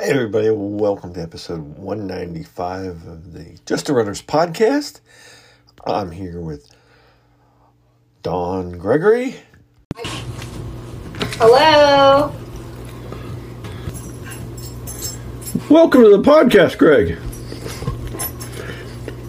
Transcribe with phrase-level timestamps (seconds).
[0.00, 5.00] Hey, everybody, welcome to episode 195 of the Just a Runners podcast.
[5.86, 6.74] I'm here with
[8.22, 9.36] Dawn Gregory.
[11.36, 12.34] Hello.
[15.68, 17.18] Welcome to the podcast, Greg.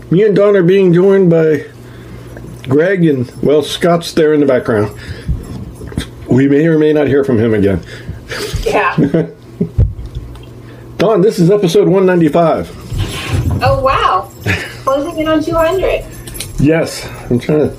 [0.10, 1.66] Me and Dawn are being joined by
[2.70, 4.98] Greg, and, well, Scott's there in the background.
[6.30, 7.84] We may or may not hear from him again.
[8.64, 9.28] Yeah.
[11.02, 12.70] Dawn, this is episode 195.
[13.64, 14.30] oh wow.
[14.84, 16.06] Closing in on 200.
[16.60, 17.76] Yes, I'm trying to.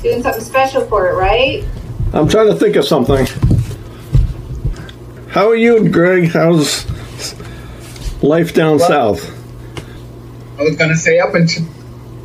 [0.00, 1.64] Doing something special for it, right?
[2.12, 3.26] I'm trying to think of something.
[5.30, 6.30] How are you, and Greg?
[6.30, 6.86] How's
[8.22, 9.38] life down Well- south?
[10.60, 11.64] I was gonna say up until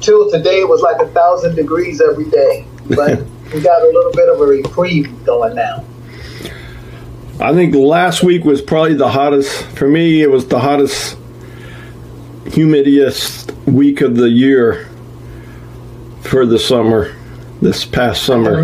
[0.02, 2.63] till today it was like a thousand degrees every day,
[2.96, 5.84] but we got a little bit of a reprieve going now.
[7.40, 9.64] I think last week was probably the hottest.
[9.77, 11.18] For me, it was the hottest,
[12.46, 14.90] humidiest week of the year
[16.21, 17.15] for the summer,
[17.62, 18.62] this past I can summer.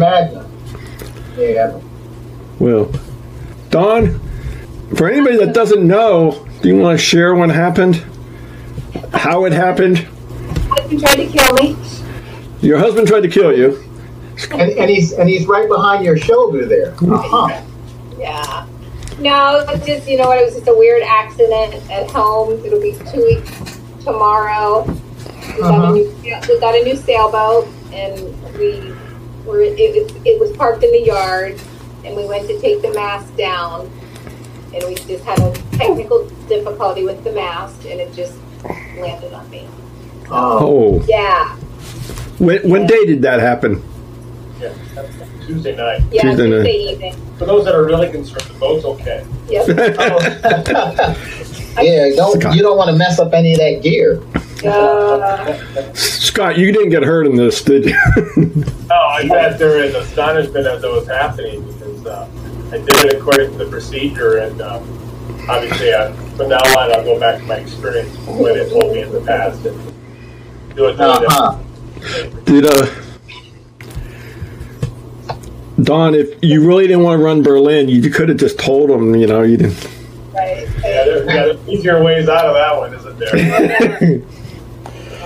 [1.38, 1.80] Yeah.
[2.58, 2.92] Well,
[3.70, 4.20] Dawn,
[4.96, 8.04] for anybody that doesn't know, do you want to share what happened?
[9.14, 10.00] How it happened?
[10.70, 11.76] Husband tried to kill me.
[12.62, 13.84] Your husband tried to kill you.
[14.52, 16.94] And, and he's and he's right behind your shoulder there.
[16.94, 17.62] Uh-huh.
[18.24, 18.66] Yeah.
[19.20, 20.38] No, it's just you know what?
[20.40, 22.64] It was just a weird accident at home.
[22.66, 23.52] It'll be two weeks
[24.04, 24.84] tomorrow.
[24.84, 25.92] We got, Uh-huh.
[25.92, 28.16] a new, we got a new sailboat, and
[28.58, 28.94] we
[29.46, 29.62] were.
[29.62, 31.60] It, it, it was parked in the yard,
[32.06, 33.92] and we went to take the mast down,
[34.74, 38.34] and we just had a technical difficulty with the mast, and it just
[38.98, 39.68] landed on me.
[40.32, 41.56] Oh, Oh, Yeah.
[42.40, 43.84] when, when day did that happen?
[44.60, 46.02] Yeah, that's Tuesday night.
[46.12, 46.68] Yeah, Tuesday night.
[46.68, 47.16] Evening.
[47.38, 49.26] For those that are really concerned, the boat's okay.
[49.50, 49.68] Yep.
[51.82, 52.16] yeah.
[52.16, 54.22] Don't you don't want to mess up any of that gear.
[54.66, 57.96] Uh, Scott, you didn't get hurt in this, did you?
[58.94, 62.30] No, I sat there in astonishment as it was happening because uh,
[62.72, 64.78] I did it according to the procedure, and uh,
[65.50, 69.02] obviously, uh, from now on, I'll go back to my experience when it told me
[69.02, 69.76] in the past and
[70.76, 71.00] do it.
[71.00, 71.58] Uh-huh.
[72.46, 72.86] did uh,
[75.84, 79.16] Dawn, if you really didn't want to run Berlin, you could have just told him.
[79.16, 79.88] You know, you didn't.
[80.34, 80.68] right.
[80.84, 84.22] Yeah, there, yeah, there's easier ways out of that one, isn't there?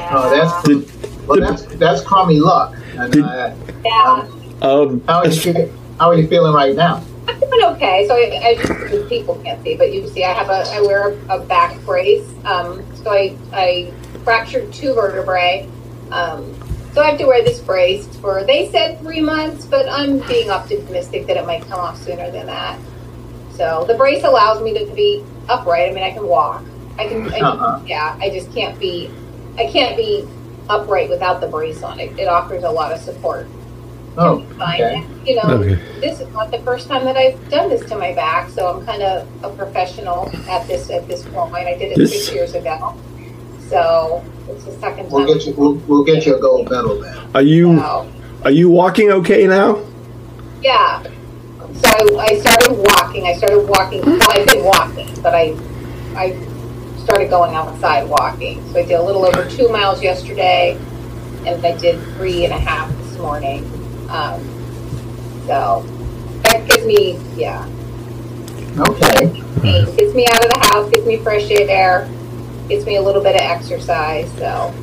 [0.09, 2.75] Oh, that's Did, well, that's that's crummy luck.
[2.97, 3.53] And, Did- uh,
[3.83, 4.27] Yeah.
[4.61, 7.03] um, how are you how are you feeling right now?
[7.27, 8.07] I'm doing okay.
[8.07, 11.09] So I, I just, people can't see, but you see, I have a, I wear
[11.09, 12.25] a, a back brace.
[12.45, 13.91] Um, so I, I
[14.23, 15.67] fractured two vertebrae.
[16.11, 16.53] Um,
[16.93, 20.49] so I have to wear this brace for, they said three months, but I'm being
[20.49, 22.79] optimistic that it might come off sooner than that.
[23.53, 25.89] So the brace allows me to be upright.
[25.89, 26.63] I mean, I can walk.
[26.99, 27.77] I can, I Uh-huh.
[27.79, 29.11] can yeah, I just can't be,
[29.57, 30.27] I can't be
[30.69, 31.99] upright without the brace on.
[31.99, 33.47] It, it offers a lot of support.
[34.19, 35.03] Oh, okay.
[35.25, 35.75] You know, okay.
[36.01, 38.83] this is not the first time that I've done this to my back, so I'm
[38.85, 41.53] kind of a professional at this at this point.
[41.67, 42.95] I did it This- six years ago,
[43.69, 45.37] so it's the second We'll time.
[45.37, 47.17] get you we'll, we'll get you a gold medal then.
[47.35, 48.11] Are you So,
[48.45, 49.79] are you walking okay now?
[50.61, 51.03] yeah.
[51.03, 51.87] So
[52.19, 53.27] I, I started walking.
[53.27, 54.01] I started walking.
[54.01, 55.55] Well, I've been walking, but I
[56.15, 56.31] I
[57.03, 58.65] started going outside walking.
[58.71, 60.77] So I did a little over two miles yesterday,
[61.45, 63.63] and I did three and a half this morning.
[64.09, 64.41] Um,
[65.45, 65.83] so
[66.43, 67.67] that gives me yeah.
[68.79, 69.43] Okay.
[69.63, 72.07] It gets me out of the house, gets me fresh air,
[72.67, 74.29] gets me a little bit of exercise.
[74.33, 74.73] So,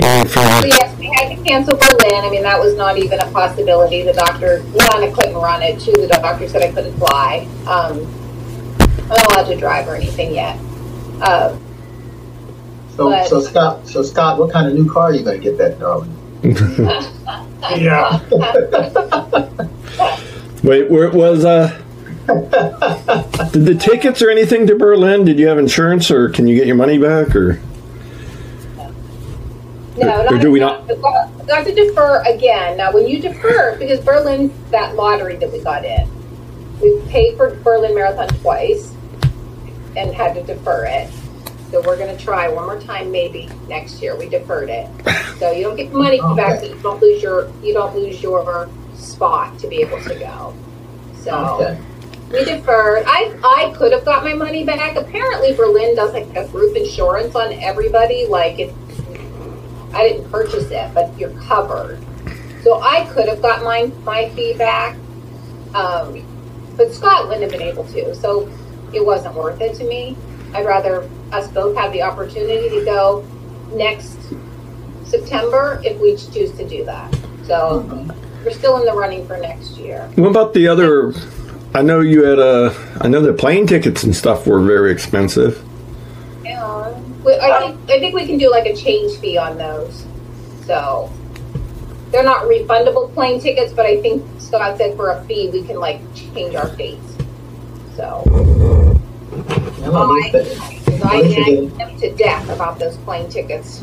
[0.00, 2.24] so yes, we had to cancel Berlin.
[2.24, 4.02] I mean, that was not even a possibility.
[4.02, 5.80] The doctor, one, I couldn't run it.
[5.80, 7.46] Two, the doctor said I couldn't fly.
[7.66, 8.06] Um,
[8.80, 10.58] I'm not allowed to drive or anything yet.
[11.20, 11.56] Uh,
[12.96, 15.56] So But- so Scott so Scott, what kind of new car are you gonna get
[15.58, 16.14] that darling?
[17.76, 18.18] Yeah.
[20.64, 21.80] Wait, where was uh
[23.52, 25.24] did the tickets or anything to Berlin?
[25.24, 27.60] Did you have insurance or can you get your money back or
[29.96, 30.94] no, Or do we not- We
[31.52, 32.76] have to defer again.
[32.76, 36.08] Now, when you defer, because Berlin, that lottery that we got in,
[36.80, 38.92] we paid for Berlin Marathon twice
[39.96, 41.08] and had to defer it.
[41.70, 44.16] So we're going to try one more time, maybe next year.
[44.16, 44.88] We deferred it,
[45.38, 48.22] so you don't get the money back, but you don't lose your you don't lose
[48.22, 50.54] your spot to be able to go.
[51.22, 51.78] So Okay.
[52.32, 53.04] We deferred.
[53.06, 54.96] I I could have got my money back.
[54.96, 58.26] Apparently, Berlin does like a group insurance on everybody.
[58.26, 58.74] Like it,
[59.92, 62.02] I didn't purchase it, but you're covered.
[62.62, 64.96] So I could have got my my fee back,
[65.74, 66.24] um,
[66.76, 68.14] but Scott wouldn't have been able to.
[68.14, 68.50] So
[68.92, 70.16] it wasn't worth it to me.
[70.54, 73.26] I'd rather us both have the opportunity to go
[73.72, 74.18] next
[75.04, 77.14] September if we choose to do that.
[77.46, 77.80] So
[78.44, 80.10] we're still in the running for next year.
[80.16, 81.12] What about the other?
[81.74, 82.74] I know you had a.
[83.00, 85.64] I know the plane tickets and stuff were very expensive.
[86.44, 86.64] Yeah,
[87.24, 90.04] I think I think we can do like a change fee on those.
[90.66, 91.10] So
[92.10, 95.80] they're not refundable plane tickets, but I think Scott said for a fee we can
[95.80, 97.16] like change our dates.
[97.96, 102.98] So You know, at least I At least you nagged them to death about those
[102.98, 103.78] plane tickets.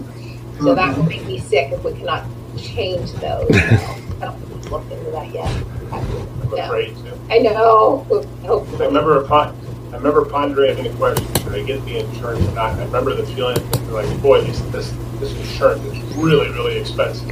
[0.60, 1.00] So that mm-hmm.
[1.00, 2.26] will make me sick if we cannot
[2.56, 3.50] change those.
[3.52, 6.39] I don't look into that yet.
[6.52, 6.66] I'm Yeah.
[6.68, 7.18] afraid to.
[7.30, 8.06] I know.
[8.44, 8.88] I Hopefully.
[8.88, 9.56] remember, pon-
[9.92, 12.74] I remember pondering the question, should I get the insurance or not?
[12.78, 13.58] I remember the feeling,
[13.92, 17.30] like, boy, this, this, this insurance is really, really expensive.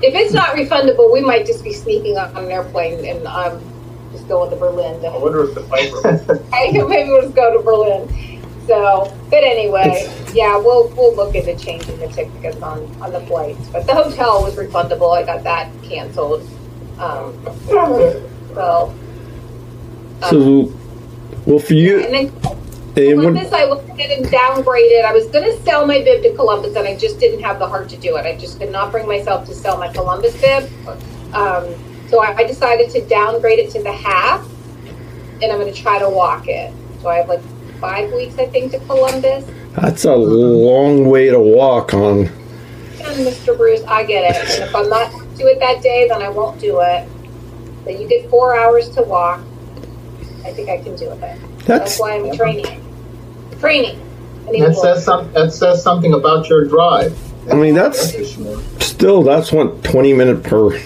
[0.00, 3.60] If it's not refundable, we might just be sneaking on an airplane and um,
[4.12, 5.04] just going to Berlin.
[5.04, 5.90] I To, wonder if the flight,
[6.28, 8.37] were- I maybe we'll just go to Berlin.
[8.68, 13.66] So, but anyway, yeah, we'll we'll look into changing the tickets on on the flights.
[13.68, 15.16] But the hotel was refundable.
[15.16, 16.42] I got that canceled.
[16.98, 17.34] Um,
[17.66, 18.94] so,
[20.22, 20.72] um, So,
[21.46, 22.30] well, for you, and then
[22.94, 25.04] Columbus, I looked at it and downgraded.
[25.04, 27.66] I was going to sell my bib to Columbus, and I just didn't have the
[27.66, 28.26] heart to do it.
[28.26, 30.70] I just could not bring myself to sell my Columbus bib.
[31.32, 31.74] Um,
[32.08, 34.46] so I, I decided to downgrade it to the half,
[35.40, 36.74] and I'm going to try to walk it.
[37.00, 37.40] So I have like
[37.80, 39.44] five weeks, I think, to Columbus.
[39.74, 42.26] that's a long way to walk on.
[42.26, 43.56] And Mr.
[43.56, 44.36] Bruce, I get it.
[44.60, 47.08] And if I'm not do it that day, then I won't do it.
[47.84, 49.40] But you get four hours to walk.
[50.44, 51.20] I think I can do it.
[51.20, 52.84] That's That's why I'm training.
[53.60, 54.00] Training.
[54.46, 57.16] That says some, that says something about your drive.
[57.50, 58.14] I mean, that's
[58.84, 60.74] still that's what twenty minute per.
[60.74, 60.82] It-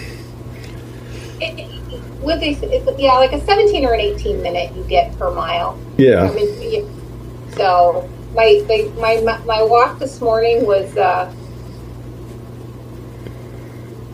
[1.41, 1.69] it-
[2.21, 5.77] With these, it's, yeah, like a 17 or an 18 minute you get per mile.
[5.97, 6.89] I Yeah, mean, you,
[7.55, 8.63] so my,
[8.97, 11.31] my my my walk this morning was uh,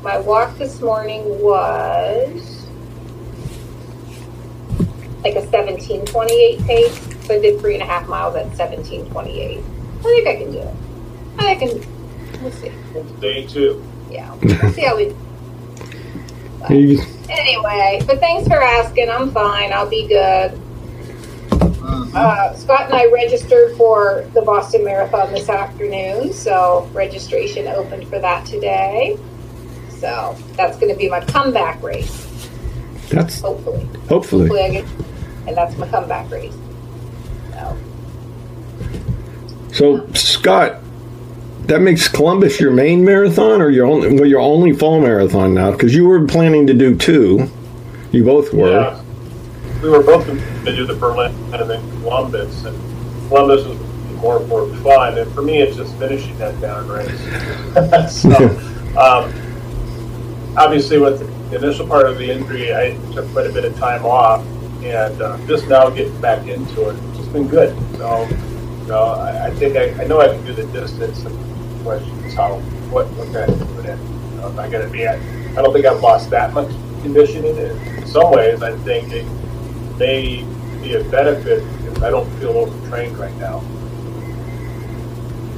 [0.04, 2.66] my walk this morning was
[5.24, 7.26] like a 1728 pace.
[7.28, 9.60] So I did three and a half miles at 1728.
[10.00, 10.76] I think I can do it.
[11.38, 12.42] I can.
[12.42, 12.72] We'll see.
[13.20, 13.84] day two.
[14.10, 15.16] Yeah, we'll see how we.
[16.70, 19.08] You- Anyway, but thanks for asking.
[19.10, 19.72] I'm fine.
[19.72, 20.60] I'll be good.
[21.82, 28.20] Uh, Scott and I registered for the Boston Marathon this afternoon, so registration opened for
[28.20, 29.18] that today.
[29.90, 32.50] So that's going to be my comeback race,
[33.10, 33.86] that's hopefully.
[34.08, 34.48] hopefully.
[34.48, 34.86] Hopefully, I get,
[35.48, 36.56] and that's my comeback race.
[37.54, 37.78] So
[39.72, 40.82] So Scott,
[41.68, 45.72] that makes Columbus your main marathon, or your only well, your only fall marathon now?
[45.72, 47.50] Because you were planning to do two.
[48.12, 48.82] You both were.
[48.82, 49.04] Yeah.
[49.82, 52.78] We were both to do the Berlin and then Columbus, and
[53.30, 53.80] Columbus was
[54.20, 57.20] more for fun, and for me, it's just finishing that darn race.
[58.22, 58.30] so,
[59.00, 59.34] um,
[60.58, 64.06] obviously, with the initial part of the injury, I took quite a bit of time
[64.06, 64.46] off,
[64.84, 67.76] and uh, just now getting back into it, it's just been good.
[67.98, 71.24] So, you know, I, I think I, I know I can do the distance.
[71.24, 72.60] And the question is how
[72.92, 73.98] what what can I put in?
[73.98, 75.20] You know, am not going to be at?
[75.58, 76.70] I don't think I've lost that much
[77.02, 77.56] conditioning.
[77.58, 79.26] In some ways, I think it
[80.00, 80.44] may
[80.82, 83.60] be a benefit if I don't feel overtrained right now.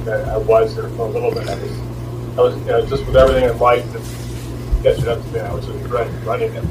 [0.06, 1.48] I I was there for a little bit.
[1.48, 1.78] I was,
[2.36, 5.40] I was, you know, just with everything in life that's catching up to me.
[5.40, 6.64] I was just dreading running it.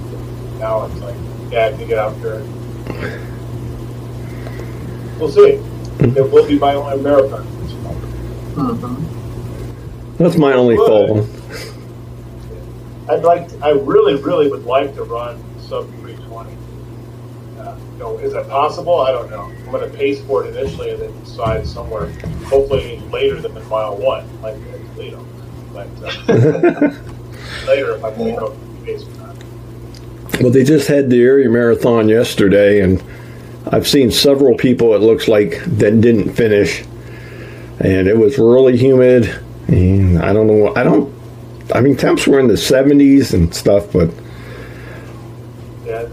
[0.60, 1.16] Now it's like,
[1.50, 2.44] yeah, I can get out there.
[5.18, 5.62] We'll see.
[6.00, 7.48] It will be my only marathon.
[8.56, 10.18] Mhm.
[10.18, 10.88] That's my only Good.
[10.88, 11.28] fall.
[13.10, 15.38] I'd like, to, I really, really would like to run
[15.68, 16.01] 320.
[17.72, 19.00] Uh, you know, is that possible?
[19.00, 19.44] I don't know.
[19.44, 22.10] I'm going to pace for it initially and then decide somewhere,
[22.46, 25.26] hopefully later than in mile one, like uh, Toledo.
[25.74, 26.14] But uh,
[27.68, 30.42] later, if I'm going to pace for that.
[30.42, 33.04] Well, they just had the area marathon yesterday, and
[33.72, 34.94] I've seen several people.
[34.96, 36.84] It looks like that didn't finish,
[37.80, 39.40] and it was really humid.
[39.68, 40.76] And I don't know.
[40.76, 41.14] I don't.
[41.74, 44.10] I mean, temps were in the 70s and stuff, but
[45.86, 46.04] Yeah,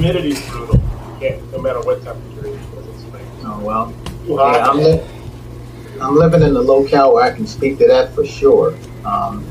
[0.00, 0.76] that, is brutal.
[0.76, 3.92] You can't, no matter what temperature it is, it's like Oh, well.
[4.26, 5.02] too Yeah, I'm, li-
[6.00, 8.74] I'm living in a locale where I can speak to that for sure.
[9.04, 9.44] Um,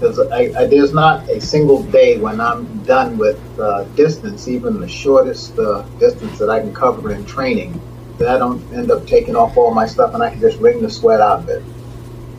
[0.00, 4.80] because I, I, there's not a single day when I'm done with uh, distance, even
[4.80, 7.78] the shortest uh, distance that I can cover in training,
[8.16, 10.80] that I don't end up taking off all my stuff and I can just wring
[10.80, 11.62] the sweat out of it.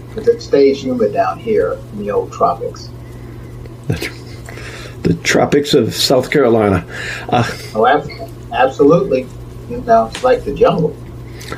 [0.10, 2.89] Because it stays humid down here in the old tropics.
[5.12, 6.86] The tropics of South Carolina.
[7.30, 7.44] Uh,
[7.75, 8.10] Oh, ab-
[8.53, 9.27] absolutely.
[9.70, 10.96] You know, it's like the jungle.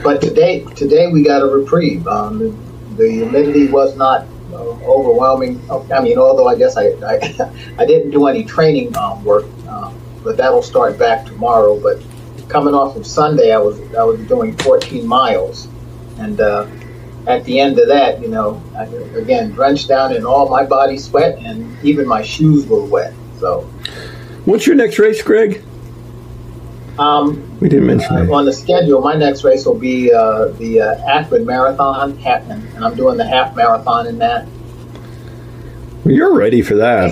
[0.03, 2.07] But today, today we got a reprieve.
[2.07, 2.49] Um, the,
[2.97, 5.61] the humidity was not uh, overwhelming.
[5.91, 7.15] I mean, although I guess I I,
[7.77, 11.79] I didn't do any training um, work, um, but that'll start back tomorrow.
[11.79, 12.01] But
[12.49, 15.67] coming off of Sunday, I was I was doing 14 miles,
[16.17, 16.67] and uh,
[17.27, 18.85] at the end of that, you know, I,
[19.17, 23.13] again drenched down in all my body sweat, and even my shoes were wet.
[23.43, 23.63] So.
[24.45, 25.61] what's your next race, Greg?
[26.97, 30.79] Um, We didn't mention Uh, on the schedule, my next race will be uh, the
[30.79, 34.45] uh, Akron Marathon, half, and and I'm doing the half marathon in that.
[36.05, 37.11] Well, you're ready for that.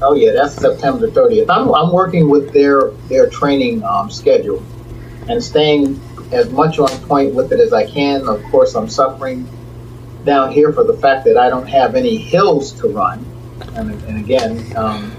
[0.00, 1.50] Oh yeah, that's September 30th.
[1.50, 4.62] I'm, I'm working with their their training um, schedule
[5.28, 5.98] and staying
[6.30, 8.28] as much on point with it as I can.
[8.28, 9.48] Of course, I'm suffering
[10.24, 13.26] down here for the fact that I don't have any hills to run,
[13.74, 14.76] and, and again.
[14.76, 15.16] Um,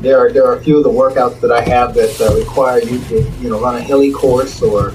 [0.00, 2.80] there are, there are a few of the workouts that I have that uh, require
[2.80, 4.94] you to you know run a hilly course or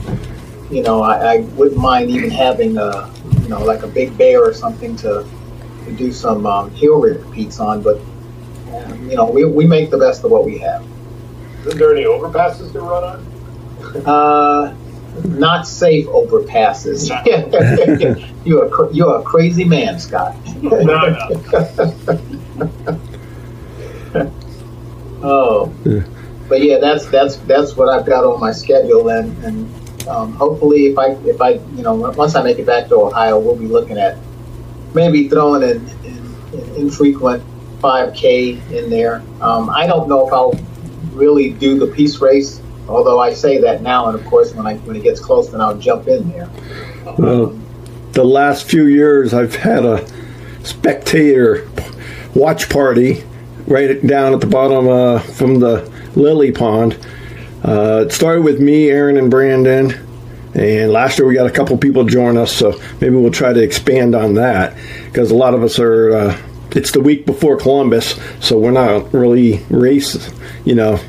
[0.71, 4.43] you know I, I wouldn't mind even having a you know like a big bear
[4.43, 5.25] or something to,
[5.85, 7.99] to do some um, hill repeats on but
[9.07, 10.83] you know we, we make the best of what we have
[11.65, 13.25] Isn't there any overpasses to run on?
[14.05, 14.75] uh,
[15.25, 17.09] not safe overpasses
[18.45, 21.29] you're a, cr- you're a crazy man Scott No, no.
[25.25, 26.03] Oh, Yeah.
[26.47, 30.85] but yeah, that's that's that's what I've got on my schedule, and and um, hopefully,
[30.87, 33.67] if I if I you know once I make it back to Ohio, we'll be
[33.67, 34.17] looking at
[34.93, 37.43] maybe throwing an, an, an infrequent
[37.81, 39.21] 5K in there.
[39.41, 40.53] Um, I don't know if I'll
[41.13, 44.75] really do the peace race, although I say that now, and of course, when I
[44.77, 46.49] when it gets close, then I'll jump in there.
[47.17, 47.57] Well,
[48.11, 50.07] the last few years, I've had a
[50.63, 51.67] spectator
[52.35, 53.23] watch party
[53.67, 56.97] right down at the bottom uh, from the lily pond.
[57.63, 59.93] Uh, it started with me, Aaron, and Brandon.
[60.53, 63.61] And last year we got a couple people join us, so maybe we'll try to
[63.61, 66.15] expand on that because a lot of us are.
[66.15, 66.41] Uh,
[66.71, 70.29] it's the week before Columbus, so we're not really race.
[70.65, 70.99] You know,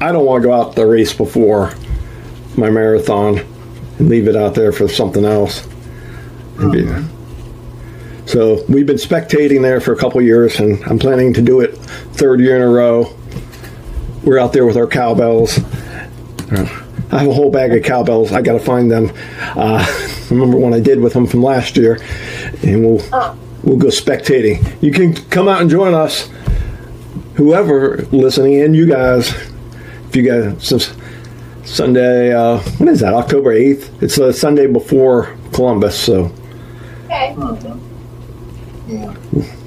[0.00, 1.72] I don't want to go out the race before
[2.56, 3.38] my marathon
[3.98, 5.66] and leave it out there for something else.
[6.58, 6.88] Maybe.
[8.32, 11.76] So we've been spectating there for a couple years, and I'm planning to do it
[12.14, 13.14] third year in a row.
[14.24, 15.58] We're out there with our cowbells.
[15.58, 18.32] Uh, I have a whole bag of cowbells.
[18.32, 19.12] I got to find them.
[19.38, 19.84] Uh,
[20.30, 22.00] remember when I did with them from last year,
[22.62, 24.82] and we'll we'll go spectating.
[24.82, 26.30] You can come out and join us,
[27.34, 29.28] whoever listening in, you guys.
[30.08, 30.90] If you guys since
[31.64, 33.12] Sunday, uh, that?
[33.12, 34.02] October eighth.
[34.02, 36.32] It's the Sunday before Columbus, so.
[37.10, 37.91] Okay.
[38.92, 39.14] Yeah.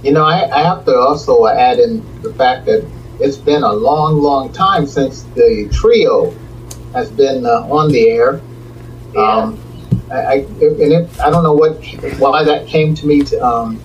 [0.04, 2.88] You know, I, I have to also add in the fact that
[3.20, 6.34] it's been a long, long time since the trio
[6.94, 8.42] has been uh, on the air.
[9.14, 9.22] Yeah.
[9.22, 9.60] Um,
[10.12, 11.84] I, I, and it, I don't know what
[12.20, 13.82] why that came to me to, um,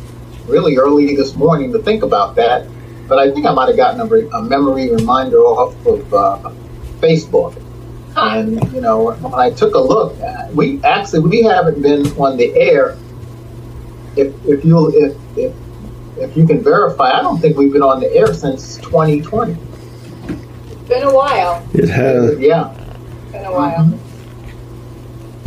[0.46, 2.66] really early this morning to think about that,
[3.08, 6.52] but I think I might have gotten a, re- a memory reminder off of uh,
[7.00, 7.60] Facebook.
[8.14, 8.40] Huh.
[8.40, 10.16] And you know, when I took a look,
[10.54, 12.98] we actually we haven't been on the air.
[14.16, 15.52] If if you if if
[16.18, 19.52] if you can verify, I don't think we've been on the air since 2020.
[19.52, 21.66] It's been a while.
[21.72, 22.38] It has.
[22.38, 22.72] Yeah,
[23.22, 23.98] It's been a while.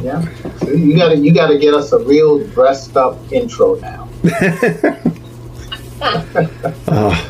[0.02, 0.26] yeah.
[0.60, 4.08] So you gotta you gotta get us a real dressed up intro now.
[6.02, 7.28] Uh,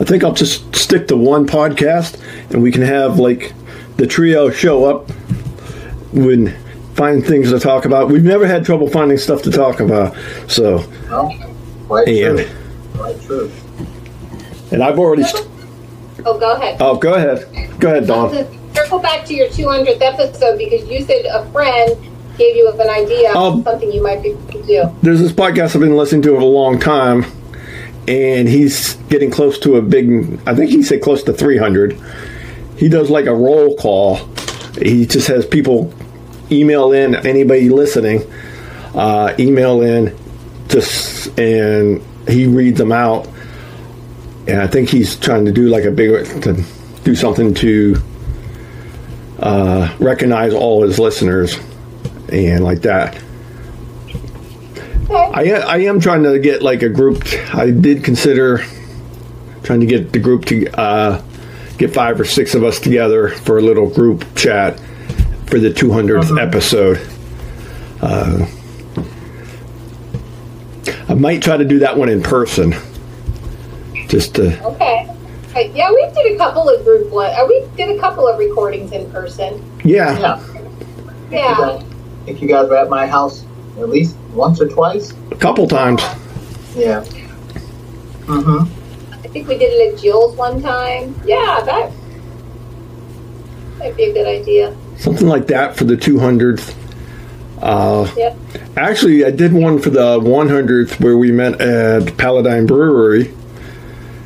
[0.00, 2.20] I think I'll just stick to one podcast,
[2.50, 3.52] and we can have like
[3.96, 5.10] the trio show up
[6.12, 6.56] when
[7.00, 8.10] find things to talk about.
[8.10, 10.14] We've never had trouble finding stuff to talk about,
[10.48, 11.32] so No,
[11.88, 12.48] quite and true.
[12.94, 13.50] Quite true.
[14.70, 15.22] and I've already.
[15.22, 15.46] St-
[16.26, 16.76] Oh, go ahead.
[16.80, 17.48] oh, go ahead,
[17.80, 18.30] go ahead, Dawn.
[18.74, 21.96] Circle back to your 200th episode because you said a friend
[22.36, 24.82] gave you an idea Um, of something you might be able to do.
[25.02, 27.24] There's this podcast I've been listening to for a long time,
[28.06, 30.38] and he's getting close to a big.
[30.46, 31.98] I think he said close to 300.
[32.76, 34.16] He does like a roll call.
[34.82, 35.90] He just has people
[36.52, 38.22] email in anybody listening,
[38.94, 40.16] uh, email in,
[40.68, 43.28] just and he reads them out.
[44.46, 46.64] And I think he's trying to do like a big to
[47.04, 47.96] do something to
[49.38, 51.58] uh, recognize all his listeners
[52.30, 53.20] and like that.
[55.10, 57.24] I, I am trying to get like a group.
[57.52, 58.64] I did consider
[59.62, 61.22] trying to get the group to uh,
[61.78, 64.80] get five or six of us together for a little group chat
[65.50, 67.00] for the 200th episode.
[68.00, 68.46] Uh,
[71.08, 72.72] I might try to do that one in person
[74.06, 75.06] just to Okay.
[75.74, 77.30] Yeah, we did a couple of group one.
[77.32, 79.60] Uh, we did a couple of recordings in person.
[79.84, 80.16] yeah.
[80.18, 80.40] Yeah.
[81.30, 81.82] Yeah.
[81.82, 83.44] I think you guys were at my house
[83.78, 85.12] at least once or twice.
[85.32, 86.00] a couple times.
[86.76, 87.02] Yeah.
[88.26, 89.12] Mm-hmm.
[89.12, 91.20] I think we did it at Jill's one time.
[91.24, 91.92] Yeah, that
[93.78, 94.76] might be a good idea.
[95.00, 96.74] Something like that for the 200th.
[97.60, 98.36] Uh, Yep.
[98.76, 103.30] actually, I did one for the 100th where we met at Paladin Brewery,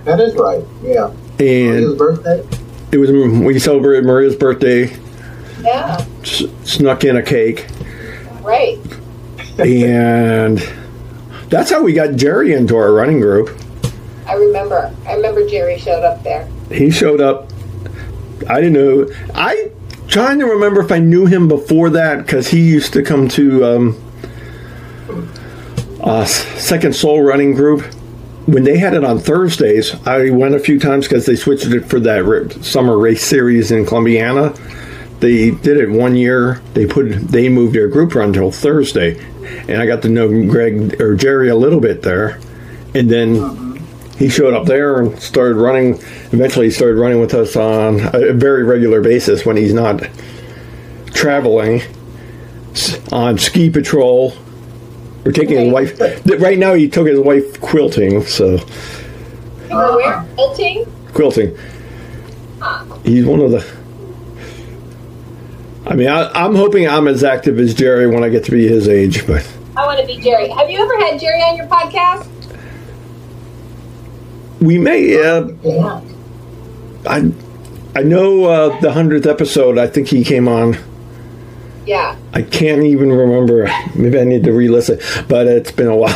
[0.04, 0.62] That is right.
[0.85, 1.11] Yeah.
[1.40, 2.43] And birthday.
[2.93, 4.93] it was we celebrated Maria's birthday.
[5.62, 6.04] Yeah.
[6.23, 7.66] S- snuck in a cake,
[8.43, 8.78] Right.
[9.59, 10.62] and
[11.49, 13.50] that's how we got Jerry into our running group.
[14.26, 14.93] I remember.
[15.09, 16.47] I remember Jerry showed up there.
[16.71, 17.50] He showed up.
[18.49, 19.07] I didn't know.
[19.35, 19.71] I
[20.14, 23.64] trying to remember if I knew him before that because he used to come to
[23.64, 24.02] um,
[26.00, 27.83] uh, Second Sole Running Group
[28.47, 29.92] when they had it on Thursdays.
[30.06, 33.85] I went a few times because they switched it for that summer race series in
[33.85, 34.56] Columbiana.
[35.18, 36.62] They did it one year.
[36.75, 39.18] They put they moved their group run till Thursday,
[39.68, 42.38] and I got to know Greg or Jerry a little bit there,
[42.94, 43.63] and then
[44.18, 45.94] he showed up there and started running.
[46.33, 50.02] Eventually, he started running with us on a very regular basis when he's not
[51.06, 51.83] traveling
[53.12, 54.35] on ski patrol.
[55.25, 55.99] We're taking his wife.
[56.40, 58.23] Right now, he took his wife quilting.
[58.25, 58.59] So
[59.68, 60.25] where?
[60.35, 60.87] Quilting?
[61.14, 61.56] quilting.
[63.04, 63.64] He's one of the.
[65.87, 68.66] I mean, I, I'm hoping I'm as active as Jerry when I get to be
[68.66, 70.49] his age, but I want to be Jerry.
[70.49, 72.28] Have you ever had Jerry on your podcast?
[74.64, 75.21] We may.
[75.23, 76.00] Uh, Yeah.
[77.06, 77.33] I,
[77.94, 79.78] I know uh, the hundredth episode.
[79.78, 80.76] I think he came on.
[81.87, 82.16] Yeah.
[82.33, 83.68] I can't even remember.
[83.94, 86.11] Maybe I need to re-listen, but it's been a while.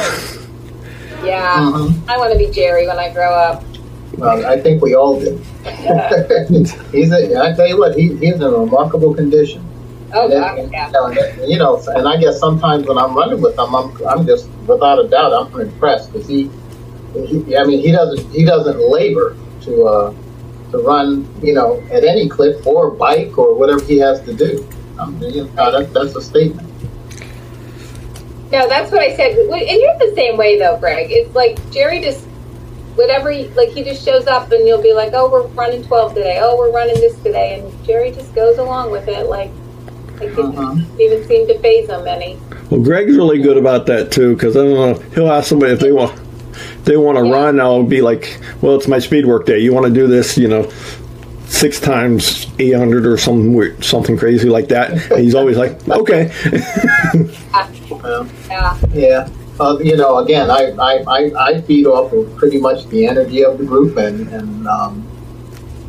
[1.22, 1.56] Yeah.
[1.58, 2.08] Mhm.
[2.08, 3.62] I want to be Jerry when I grow up.
[4.16, 5.36] Well, I think we all do.
[6.92, 9.62] he's a, I tell you what, he, he's in a remarkable condition.
[10.14, 10.58] Oh, And- God.
[10.58, 10.86] and, Yeah.
[10.86, 14.06] you know, and, you know, and I guess sometimes when I'm running with him, I'm,
[14.06, 16.50] I'm just without a doubt, I'm impressed because he,
[17.14, 20.14] he, I mean, he doesn't, he doesn't labor to, uh,
[20.72, 24.66] to run, you know, at any clip or bike or whatever he has to do.
[24.98, 26.68] Um, you know, that, that's a statement.
[28.50, 29.32] No, that's what I said.
[29.36, 31.10] And you're the same way, though, Greg.
[31.10, 32.24] It's like Jerry just,
[32.94, 36.14] whatever, he, like he just shows up and you'll be like, oh, we're running 12
[36.14, 36.38] today.
[36.40, 37.60] Oh, we're running this today.
[37.60, 39.26] And Jerry just goes along with it.
[39.28, 39.50] Like,
[40.18, 40.54] like it Mhm.
[40.54, 42.38] doesn't even seem to phase him any.
[42.70, 44.94] Well, Greg's really good about that too, because I don't know.
[45.14, 46.27] He'll ask somebody if they want, if
[46.84, 47.32] they want to Yeah.
[47.32, 47.60] run.
[47.60, 49.58] I'll be like, "Well, it's my speed work day.
[49.58, 50.36] You want to do this?
[50.38, 50.68] You know,
[51.46, 55.86] six times eight hundred or something weird, something crazy like that." And he's always like,
[55.88, 56.30] "Okay."
[58.50, 58.78] Yeah.
[58.92, 59.28] Yeah.
[59.60, 63.44] Uh, you know, again, I, I, I, I feed off of pretty much the energy
[63.44, 65.04] of the group, and, and um,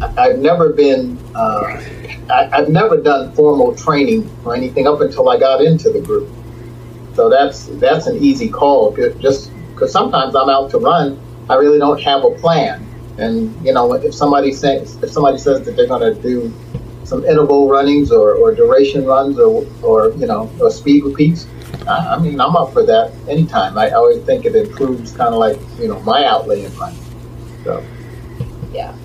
[0.01, 1.79] I- I've never been, uh,
[2.31, 6.29] I, I've never done formal training or anything up until I got into the group.
[7.13, 11.17] So that's that's an easy call, just because sometimes I'm out to run,
[11.49, 12.85] I really don't have a plan,
[13.17, 16.53] and you know, if somebody says if somebody says that they're going to do
[17.05, 21.47] some interval runnings or, or duration runs or, or you know or speed repeats.
[21.87, 23.77] I, I mean, I'm up for that anytime.
[23.77, 26.99] I always think it improves kind of like you know my outlay in running.
[27.63, 27.83] So
[28.71, 28.95] Yeah.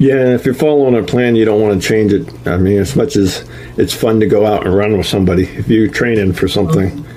[0.00, 2.32] Yeah, if you're following a plan, you don't want to change it.
[2.46, 5.68] I mean, as much as it's fun to go out and run with somebody, if
[5.68, 6.90] you're training for something.
[6.90, 7.07] Mm-hmm.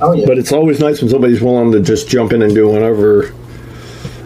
[0.00, 2.68] Oh yeah, But it's always nice when somebody's willing to just jump in and do
[2.68, 3.32] whatever.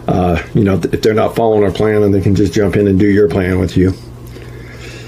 [0.07, 2.87] Uh, you know, if they're not following our plan, and they can just jump in
[2.87, 3.93] and do your plan with you.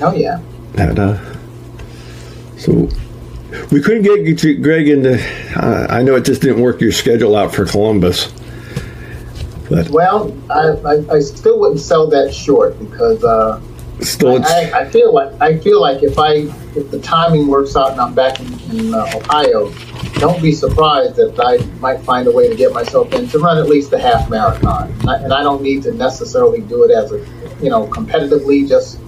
[0.01, 0.41] oh yeah.
[0.73, 2.89] That, uh, so
[3.71, 5.19] we couldn't get Greg into.
[5.55, 8.31] Uh, I know it just didn't work your schedule out for Columbus,
[9.69, 13.61] but Well, I, I, I still wouldn't sell that short because uh,
[14.03, 17.91] still, I, I feel like I feel like if I if the timing works out
[17.91, 19.71] and I'm back in, in uh, Ohio,
[20.15, 23.57] don't be surprised that I might find a way to get myself in to run
[23.57, 24.91] at least a half marathon.
[24.91, 27.17] And I, and I don't need to necessarily do it as a
[27.61, 28.67] you know competitively.
[28.67, 28.99] Just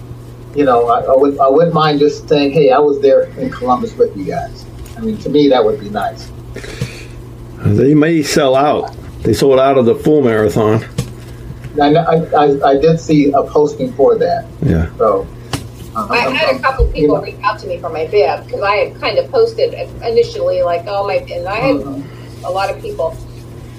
[0.55, 3.51] you know, I, I would I wouldn't mind just saying, hey, I was there in
[3.51, 4.65] Columbus with you guys.
[4.97, 6.31] I mean, to me, that would be nice.
[7.65, 8.95] they may sell out.
[9.23, 10.85] They sold out of the full marathon.
[11.79, 15.27] I, I, I, I did see a posting for that, Yeah, so.
[15.95, 18.99] I had a couple people reach out to me for my bib because I had
[18.99, 22.43] kind of posted initially, like, oh, my, and I had mhm.
[22.43, 23.15] a lot of people.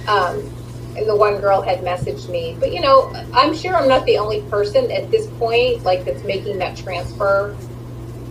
[0.09, 0.50] Um,
[0.96, 4.16] and the one girl had messaged me, but you know, I'm sure I'm not the
[4.16, 7.54] only person at this point, like that's making that transfer.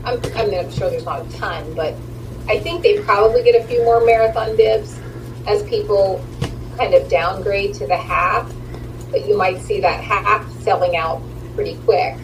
[0.04, 1.94] I'm, I mean, I'm sure there's not a ton, but
[2.48, 5.00] I think they probably get a few more marathon bibs
[5.48, 6.24] as people
[6.78, 8.52] kind of downgrade to the half,
[9.16, 11.22] but you might see that half selling out
[11.56, 12.16] pretty quick.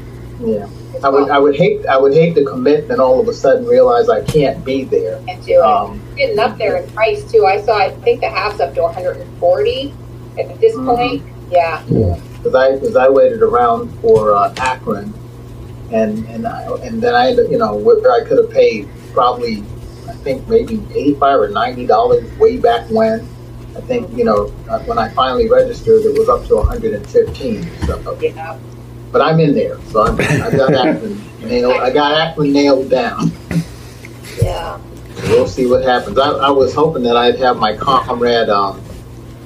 [0.41, 0.67] Yeah.
[1.03, 1.31] I would, well.
[1.31, 4.21] I would hate, I would hate to commit and all of a sudden realize I
[4.25, 5.23] can't be there.
[5.29, 5.61] And do it.
[5.61, 7.45] Um, Getting up there in price too.
[7.45, 9.93] I saw, I think the half's up to 140
[10.37, 10.85] at this Mhm.
[10.97, 11.23] point.
[11.49, 11.81] Yeah.
[11.87, 15.13] Because I, because I waited around for uh, Akron,
[15.91, 19.63] and and I, and then I, you know, where I could have paid probably,
[20.09, 23.27] I think maybe eighty-five or ninety dollars way back when.
[23.75, 26.93] I think you know uh, when I finally registered, it was up to one hundred
[26.93, 27.67] and fifteen.
[27.85, 28.57] So, Yeah.
[29.11, 31.73] but I'm in there, so I'm, I got Akron nailed.
[31.75, 33.31] I got Akron nailed down.
[34.41, 34.79] Yeah.
[35.23, 36.17] We'll see what happens.
[36.17, 38.81] I, I was hoping that I'd have my comrade um,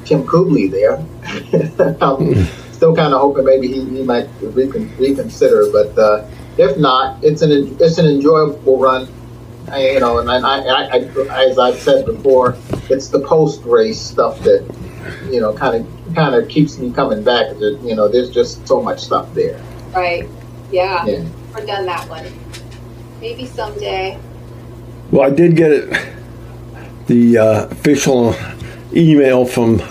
[0.05, 1.03] Tim Kubley there.
[2.01, 7.21] I'm still kind of hoping maybe he, he might recon, reconsider, but uh, if not,
[7.23, 9.07] it's an it's an enjoyable run.
[9.69, 12.55] I, you know, and I, I, I, as I've said before,
[12.89, 14.63] it's the post race stuff that
[15.29, 17.49] you know kind of kind of keeps me coming back.
[17.57, 19.61] That, you know, there's just so much stuff there.
[19.93, 20.27] Right.
[20.71, 21.05] Yeah.
[21.05, 21.25] Yeah.
[21.53, 22.25] We're done that one.
[23.21, 24.19] Maybe someday.
[25.11, 26.13] Well, I did get it,
[27.07, 28.35] the uh, official
[28.93, 29.81] email from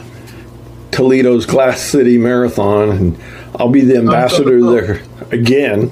[0.91, 3.23] Toledo's Glass City Marathon, and
[3.57, 5.91] I'll be the ambassador there again,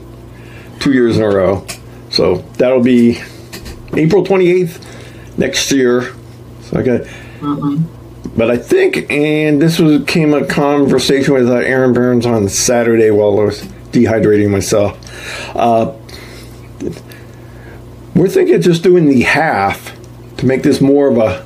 [0.80, 1.66] two years in a row.
[2.10, 3.20] So that'll be
[3.96, 6.12] April 28th next year.
[6.62, 7.82] So I got, hmm
[8.34, 13.10] but I think, and this was came a conversation with uh, Aaron Burns on Saturday
[13.10, 14.96] while I was dehydrating myself.
[15.54, 15.92] Uh,
[18.14, 19.92] we're thinking of just doing the half
[20.38, 21.44] to make this more of a.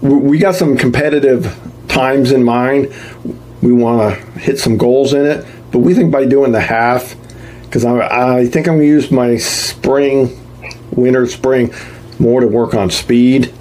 [0.00, 1.54] we- We got some competitive
[1.88, 2.92] times in mind.
[3.60, 7.14] We want to hit some goals in it, but we think by doing the half,
[7.64, 10.38] because I, I think I'm going to use my spring,
[10.96, 11.72] winter, spring
[12.18, 13.52] more to work on speed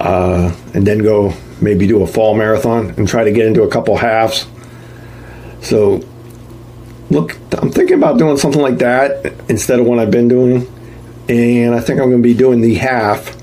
[0.00, 3.68] uh, and then go maybe do a fall marathon and try to get into a
[3.68, 4.46] couple halves.
[5.60, 6.04] So,
[7.08, 10.66] look, I'm thinking about doing something like that instead of what I've been doing,
[11.28, 13.40] and I think I'm going to be doing the half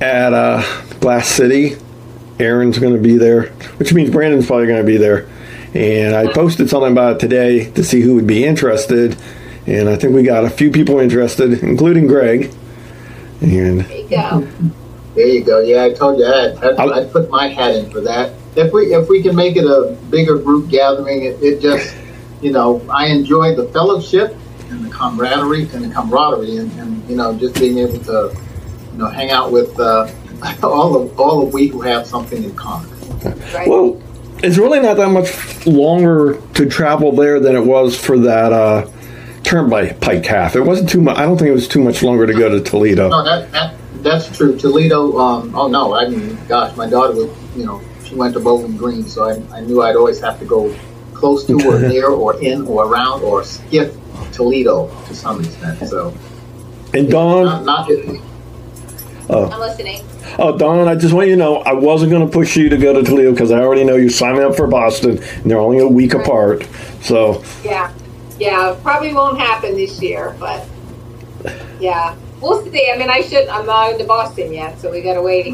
[0.00, 0.62] at uh,
[1.00, 1.76] Glass City.
[2.40, 5.28] Aaron's going to be there, which means Brandon's probably going to be there.
[5.74, 9.16] And I posted something about it today to see who would be interested,
[9.66, 12.52] and I think we got a few people interested, including Greg.
[13.40, 14.48] And There you go.
[15.14, 15.60] There you go.
[15.60, 16.58] Yeah, I told you that.
[16.62, 18.32] I'd, I'll- I'd put my hat in for that.
[18.56, 21.94] If we if we can make it a bigger group gathering, it, it just
[22.40, 24.36] you know I enjoy the fellowship
[24.70, 28.36] and the camaraderie and the camaraderie and, and you know just being able to
[28.92, 30.08] you know hang out with uh,
[30.62, 32.88] all of all of we who have something in common.
[33.52, 33.66] Right.
[33.68, 34.00] Well,
[34.44, 38.86] it's really not that much longer to travel there than it was for that uh,
[39.44, 40.56] turnpike half.
[40.56, 41.16] It wasn't too much.
[41.18, 43.08] I don't think it was too much longer to go to Toledo.
[43.08, 44.58] No, that that that's true.
[44.58, 45.16] Toledo.
[45.18, 48.76] Um, oh no, I mean, gosh, my daughter was you know she went to Bowling
[48.76, 50.74] Green, so I, I knew I'd always have to go
[51.12, 53.94] close to or near or in or around or skip
[54.32, 55.88] Toledo to some extent.
[55.88, 56.12] So
[56.92, 57.44] And Dawn?
[57.44, 58.20] not, Dawn,
[59.28, 60.04] not I'm listening.
[60.38, 62.76] oh Dawn, I just want you to know I wasn't going to push you to
[62.76, 65.78] go to Toledo because I already know you're signing up for Boston, and they're only
[65.78, 66.66] a week apart.
[67.00, 67.90] So Yeah.
[68.38, 68.76] Yeah.
[68.82, 70.66] Probably won't happen this year, but
[71.80, 72.16] yeah.
[72.40, 72.90] We'll see.
[72.92, 73.48] I mean, I should.
[73.48, 75.52] I'm not into Boston yet, so we gotta wait.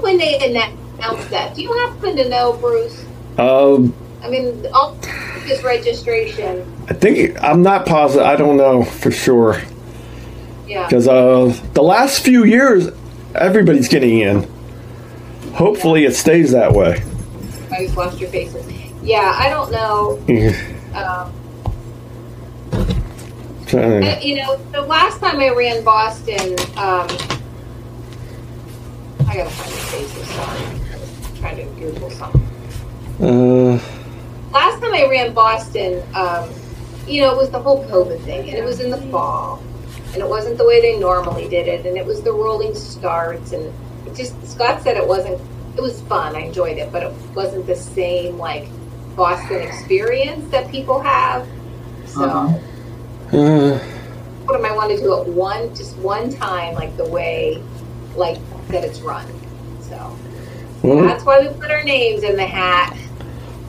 [0.00, 3.04] When they announce that, do you happen to know, Bruce?
[3.38, 4.94] um, I mean, all
[5.46, 6.64] this registration.
[6.88, 8.26] I think I'm not positive.
[8.26, 9.60] I don't know for sure
[10.66, 10.86] Yeah.
[10.86, 12.88] because uh, the last few years
[13.34, 14.48] everybody's getting in.
[15.54, 17.02] Hopefully, it stays that way.
[17.70, 18.64] I just lost your faces.
[19.02, 20.18] Yeah, I don't know.
[20.94, 21.32] Um,
[23.72, 27.08] You know, the last time I ran Boston, um,
[29.26, 30.28] I gotta find the faces.
[30.28, 30.60] Sorry,
[30.92, 32.42] I was trying to Google something.
[33.20, 33.80] Uh,
[34.52, 36.50] Last time I ran Boston, um,
[37.06, 39.62] you know, it was the whole COVID thing, and it was in the fall,
[40.12, 43.52] and it wasn't the way they normally did it, and it was the rolling starts,
[43.52, 43.72] and
[44.06, 45.40] it just Scott said it wasn't.
[45.78, 46.36] It was fun.
[46.36, 48.68] I enjoyed it, but it wasn't the same like
[49.16, 51.48] Boston experience that people have.
[52.04, 52.24] So.
[52.24, 52.58] Uh-huh.
[53.32, 53.78] Uh,
[54.44, 57.62] what am I want to do it one just one time like the way
[58.16, 59.26] like that it's run
[59.80, 60.16] so
[60.82, 62.96] well, that's why we put our names in the hat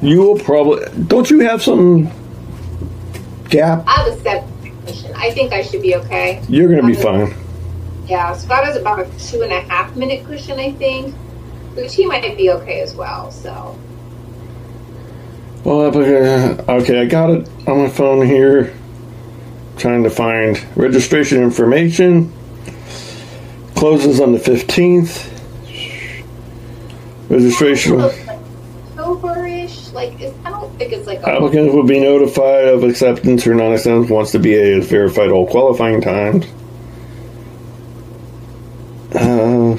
[0.02, 2.10] you will probably don't you have some
[3.49, 3.84] gap?
[3.88, 7.34] I have a seven technician I think I should be okay You're gonna be fine.
[8.08, 11.13] yeah Scott has about a two and a half minute cushion I think
[11.76, 13.78] which he might be okay as well so
[15.63, 18.73] Well, okay, okay, I got it on my phone here.
[19.84, 22.32] Trying to find registration information.
[23.76, 25.30] Closes on the 15th.
[27.28, 28.00] Registration.
[28.00, 31.19] October-ish, like, it's, I don't think it's like.
[31.24, 36.00] Applicants will be notified of acceptance or non-acceptance once the BA has verified all qualifying
[36.00, 36.46] times.
[39.13, 39.76] Uh,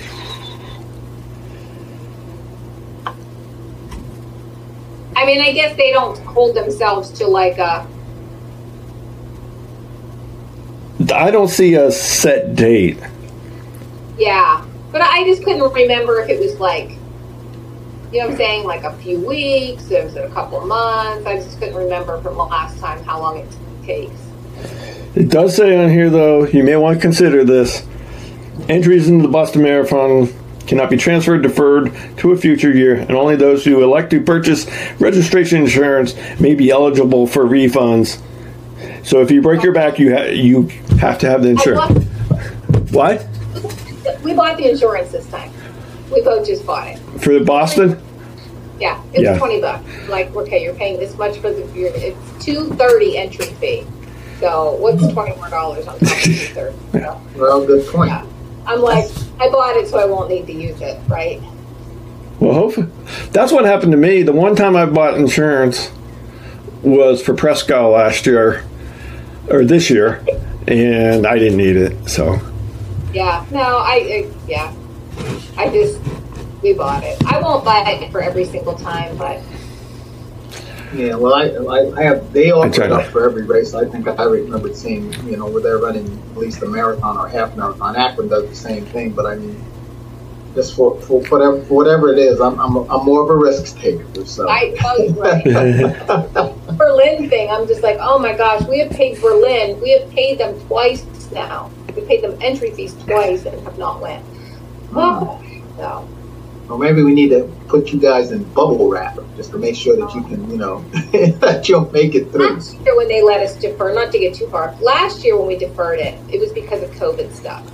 [5.17, 7.89] I mean, I guess they don't hold themselves to like a,
[11.13, 12.99] I don't see a set date.
[14.19, 16.91] yeah, but I just couldn't remember if it was like,
[18.13, 20.69] you know what I'm saying, like a few weeks, or was it a couple of
[20.69, 21.27] months?
[21.27, 24.21] I just couldn't remember from the last time how long it takes.
[25.17, 27.85] It does say on here, though, you may want to consider this.
[28.69, 30.29] Entries into the Boston Marathon
[30.67, 34.67] cannot be transferred, deferred to a future year, and only those who elect to purchase
[35.01, 38.21] registration insurance may be eligible for refunds.
[39.05, 41.93] So if you break your back, you ha- you have to have the insurance.
[41.93, 43.27] bought- What
[44.23, 45.51] We bought the insurance this time.
[46.13, 46.99] We both just bought it.
[47.21, 48.01] for the Boston?
[48.81, 49.39] Yeah, it's Yeah.
[49.39, 49.85] twenty bucks.
[50.09, 53.85] Like, okay, you're paying this much for the, your, it's two thirty entry fee.
[54.41, 56.77] So what's twenty more dollars on top of two thirty?
[56.93, 58.11] So, Well, good point.
[58.11, 58.25] Yeah.
[58.67, 59.05] I'm like,
[59.41, 61.41] I bought it so I won't need to use it, right?
[62.41, 62.89] Well, hopefully,
[63.31, 64.23] that's what happened to me.
[64.23, 65.91] The one time I bought insurance
[66.83, 68.65] was for Prescott last year
[69.51, 70.25] or this year,
[70.67, 72.09] and I didn't need it.
[72.09, 72.39] So
[73.13, 74.75] Yeah, no, I, I yeah,
[75.57, 76.01] I just
[76.63, 77.23] we bought it.
[77.27, 79.43] I won't buy it for every single time, but
[80.95, 83.75] Yeah, well, I, I, I have, they offer tried it up for every race.
[83.75, 87.29] I think I remember seeing, you know, where they're running at least a marathon or
[87.29, 87.97] half marathon.
[87.97, 89.63] Akron does the same thing, but I mean,
[90.55, 93.77] just for, for whatever, for whatever it is, I'm, I'm, I'm more of a risk
[93.79, 94.49] taker, so.
[94.49, 96.55] I oh, right.
[96.79, 97.51] Berlin thing.
[97.51, 99.81] I'm just like, oh my gosh, we have paid Berlin.
[99.81, 101.71] We have paid them twice now.
[101.95, 104.25] We paid them entry fees twice and have not went.
[104.91, 104.99] Hmm.
[104.99, 105.45] Oh,
[105.77, 106.09] so
[106.69, 109.97] Or maybe we need to put you guys in bubble wrap, just to make sure
[109.97, 110.81] that you can, you know,
[111.41, 112.55] that you'll make it through.
[112.55, 114.75] last year when they let us defer, not to get too far.
[114.81, 117.69] Last year when we deferred it, it was because of COVID stuff.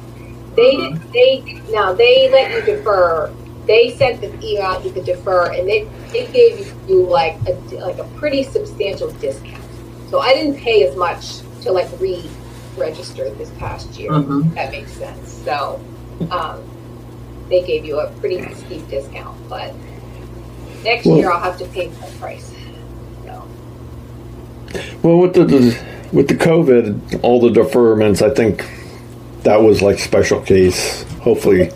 [0.60, 1.12] They did.
[1.12, 3.32] They now they let you defer.
[3.66, 7.98] They sent the email you could defer, and they they gave you like a like
[7.98, 9.62] a pretty substantial discount.
[10.10, 14.10] So I didn't pay as much to like re-register this past year.
[14.10, 14.54] Mhm.
[14.54, 15.32] That makes sense.
[15.44, 15.80] So
[16.30, 16.62] um,
[17.48, 19.72] they gave you a pretty steep discount, but
[20.84, 22.52] next Well- year I'll have to pay full price.
[23.24, 23.42] So.
[25.02, 25.78] well, with the, the
[26.12, 28.64] with the COVID, all the deferments, I think
[29.42, 31.02] that was like special case.
[31.20, 31.70] Hopefully,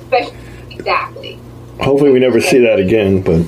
[0.71, 1.39] exactly.
[1.81, 3.21] hopefully we never see that again.
[3.23, 3.45] But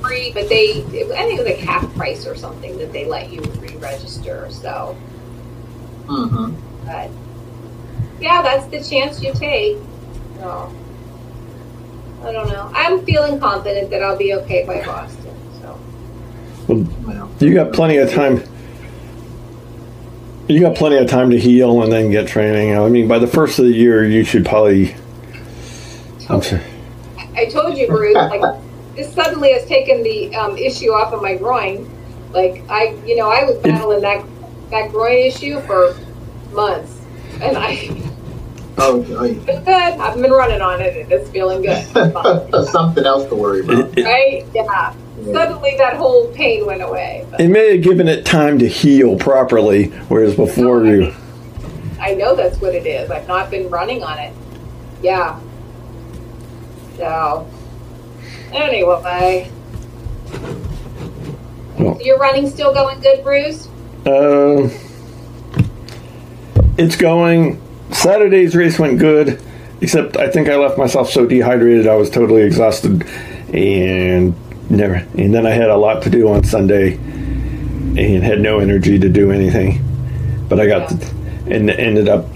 [0.00, 3.32] free, but they, I think it was like half price or something that they let
[3.32, 4.48] you re-register.
[4.50, 4.96] So,
[6.06, 6.54] Mhm.
[6.84, 7.08] but
[8.20, 9.76] yeah, that's the chance you take.
[10.40, 10.72] So,
[12.24, 12.70] I don't know.
[12.74, 15.34] I'm feeling confident that I'll be okay by Boston.
[15.60, 15.78] So,
[16.68, 18.42] Well, you got plenty of time.
[20.48, 22.76] You got plenty of time to heal and then get training.
[22.76, 24.94] I mean, by the first of the year, you should probably.
[26.28, 26.62] I'm sorry.
[27.36, 28.60] I told you, Bruce, like
[28.96, 31.88] this suddenly has taken the um, issue off of my groin.
[32.32, 34.24] Like I, you know, I was battling that
[34.70, 35.96] that groin issue for
[36.52, 37.00] months,
[37.40, 37.90] and I.
[38.78, 39.68] Oh, It's good.
[39.68, 41.86] I've been running on it and it's feeling good.
[42.70, 43.90] something else to worry about.
[43.90, 44.46] It, it, right?
[44.54, 44.94] Yeah.
[45.24, 47.26] Suddenly that whole pain went away.
[47.30, 51.12] But it may have given it time to heal properly, whereas before you.
[52.00, 53.10] I know that's what it is.
[53.10, 54.32] I've not been running on it.
[55.02, 55.38] Yeah.
[56.96, 57.46] So,
[58.52, 59.50] anyway.
[61.78, 63.68] Well- Your running still going good, Bruce?
[64.04, 64.68] Uh,
[66.76, 67.60] it's going.
[67.92, 69.40] Saturday's race went good,
[69.80, 73.06] except I think I left myself so dehydrated I was totally exhausted,
[73.54, 74.34] and
[74.70, 74.94] never.
[75.16, 79.08] And then I had a lot to do on Sunday, and had no energy to
[79.08, 79.84] do anything.
[80.48, 81.06] But I got, the,
[81.50, 82.26] and ended up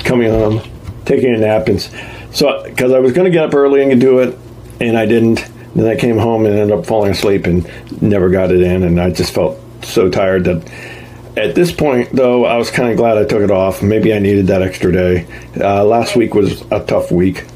[0.00, 0.62] coming home,
[1.04, 1.80] taking a nap, and
[2.32, 4.38] so because I was going to get up early and do it,
[4.80, 5.48] and I didn't.
[5.74, 7.66] Then I came home and ended up falling asleep and
[8.02, 10.70] never got it in, and I just felt so tired that
[11.36, 13.82] at this point, though, I was kind of glad I took it off.
[13.82, 15.26] Maybe I needed that extra day.
[15.58, 17.46] Uh, last week was a tough week,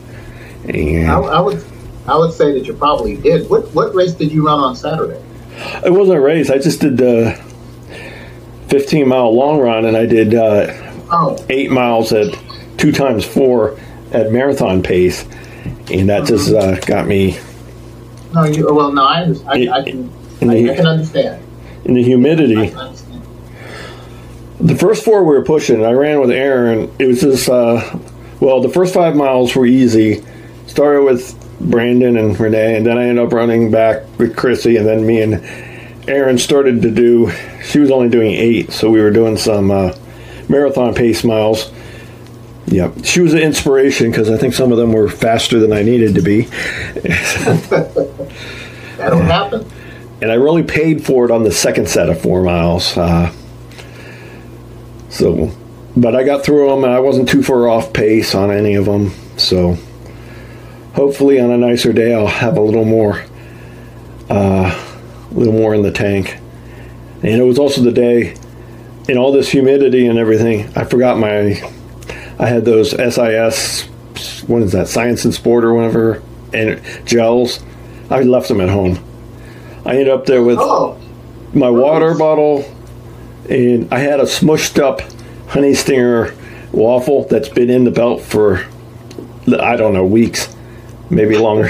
[0.66, 1.62] I, and I would,
[2.08, 3.48] I would say that you probably did.
[3.50, 5.22] What, what race did you run on Saturday?
[5.84, 6.50] it wasn't a race.
[6.50, 7.32] I just did the
[8.68, 12.36] 15 mile long run, and I did uh, Oh, eight miles at
[12.78, 13.78] two times four
[14.12, 15.24] at marathon pace,
[15.90, 17.38] and that just uh, got me
[18.34, 21.42] no, you, well, no, I, I, I can, I, I can understand.
[21.84, 22.68] in the humidity.
[24.60, 25.84] The first four we were pushing.
[25.84, 26.92] I ran with Aaron.
[26.98, 27.98] It was just uh,
[28.40, 30.24] well, the first five miles were easy.
[30.66, 34.86] Started with Brandon and Renee, and then I ended up running back with Chrissy, and
[34.86, 35.34] then me and
[36.08, 37.30] Aaron started to do.
[37.64, 39.94] She was only doing eight, so we were doing some uh,
[40.48, 41.72] marathon pace miles.
[42.66, 45.82] Yep, she was an inspiration because I think some of them were faster than I
[45.82, 46.42] needed to be,
[48.96, 49.70] That'll happen.
[50.20, 52.96] and I really paid for it on the second set of four miles.
[52.96, 53.32] Uh,
[55.10, 55.50] so,
[55.96, 58.84] but I got through them, and I wasn't too far off pace on any of
[58.86, 59.12] them.
[59.36, 59.78] So,
[60.96, 63.22] hopefully, on a nicer day, I'll have a little more,
[64.28, 66.38] uh, a little more in the tank.
[67.22, 68.34] And it was also the day,
[69.08, 71.62] in all this humidity and everything, I forgot my,
[72.38, 73.82] I had those SIS,
[74.48, 77.62] what is that, Science and Sport or whatever, and gels.
[78.10, 78.98] I left them at home.
[79.84, 80.98] I ended up there with Oh,
[81.52, 82.64] my water bottle,
[83.48, 85.00] and I had a smushed up
[85.48, 86.34] honey stinger
[86.72, 88.66] waffle that's been in the belt for
[89.60, 90.55] I don't know weeks,
[91.10, 91.68] maybe longer,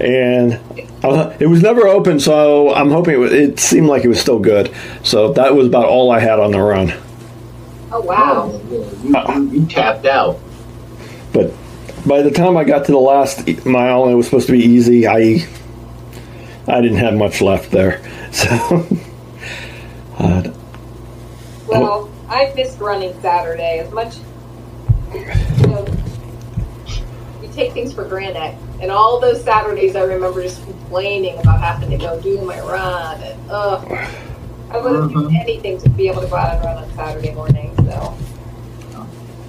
[0.00, 0.60] and
[1.02, 2.20] uh, it was never open.
[2.20, 4.74] So I'm hoping it, was, it seemed like it was still good.
[5.02, 6.92] So that was about all I had on the run.
[7.92, 8.60] Oh, wow.
[8.70, 10.38] you, you, you tapped out.
[11.32, 11.52] But
[12.06, 15.06] by the time I got to the last mile, it was supposed to be easy.
[15.06, 15.46] I
[16.68, 18.02] I didn't have much left there.
[18.32, 18.86] So.
[20.16, 20.52] Uh,
[21.66, 24.18] Well, I missed running Saturday as much.
[27.50, 31.38] You know, you take things for granted, and all those Saturdays I remember just complaining
[31.38, 33.84] about having to go do my run, and ugh,
[34.70, 37.32] I would have do anything to be able to go out and run on Saturday
[37.32, 37.74] morning.
[37.76, 38.16] So,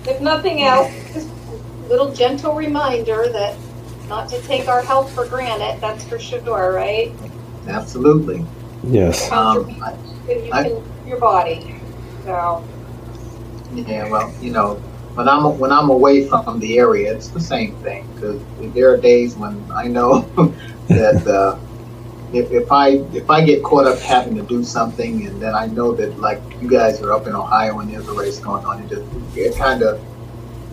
[0.08, 3.56] if nothing else, just a little gentle reminder that
[4.08, 5.80] not to take our health for granted.
[5.80, 7.12] That's for sure, right?
[7.68, 8.46] Absolutely.
[8.84, 9.32] yes.
[9.32, 9.70] Um,
[10.28, 11.76] your, you I- your body.
[12.24, 12.64] So.
[13.74, 14.82] Yeah, well, you know,
[15.16, 18.08] when I'm when I'm away from the area, it's the same thing.
[18.14, 18.42] Because
[18.74, 20.22] there are days when I know
[20.88, 21.60] that uh,
[22.34, 25.68] if, if I if I get caught up having to do something, and then I
[25.68, 28.82] know that like you guys are up in Ohio and there's a race going on,
[28.84, 29.04] it just
[29.36, 30.02] it kind of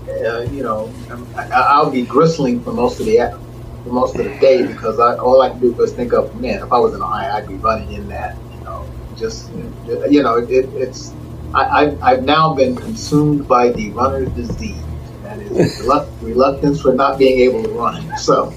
[0.08, 0.92] uh, you know
[1.36, 3.38] I, I'll be gristling for most of the
[3.84, 6.62] for most of the day because I, all I can do is think of man,
[6.62, 8.36] if I was in Ohio, I'd be running in that.
[8.54, 11.12] You know, just you know, it, it's
[11.54, 14.76] I, I've, I've now been consumed by the runner's disease.
[15.22, 18.16] That is reluct- reluctance for not being able to run.
[18.18, 18.52] So,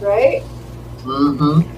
[0.00, 0.42] Right?
[1.02, 1.72] Mm-hmm.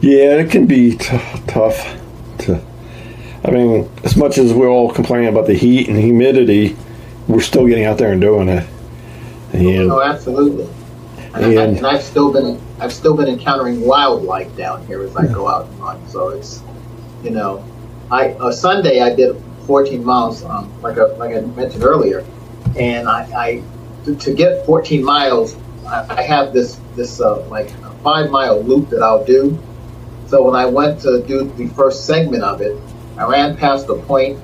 [0.00, 1.96] Yeah, it can be t- tough
[2.38, 2.60] to.
[3.44, 6.76] I mean, as much as we're all complaining about the heat and humidity,
[7.28, 8.68] we're still getting out there and doing it.
[9.52, 10.68] And oh, absolutely.
[11.34, 15.14] And, I, And- and I've still been I've still been encountering wildlife down here as
[15.16, 16.08] I go out and run.
[16.08, 16.62] So it's
[17.22, 17.64] you know,
[18.10, 22.24] I a Sunday I did 14 miles, um, like I, like I mentioned earlier,
[22.78, 23.62] and I, I
[24.04, 25.56] to, to get 14 miles,
[25.86, 27.70] I, I have this this uh, like
[28.02, 29.58] five mile loop that I'll do.
[30.26, 32.78] So when I went to do the first segment of it,
[33.18, 34.40] I ran past the point,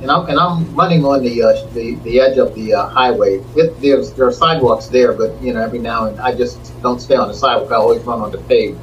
[0.00, 3.42] and I'm and I'm running on the uh, the, the edge of the uh, highway.
[3.56, 7.00] It, there's there are sidewalks there, but you know every now and I just don't
[7.00, 7.72] stay on the sidewalk.
[7.72, 8.78] I always run on the paved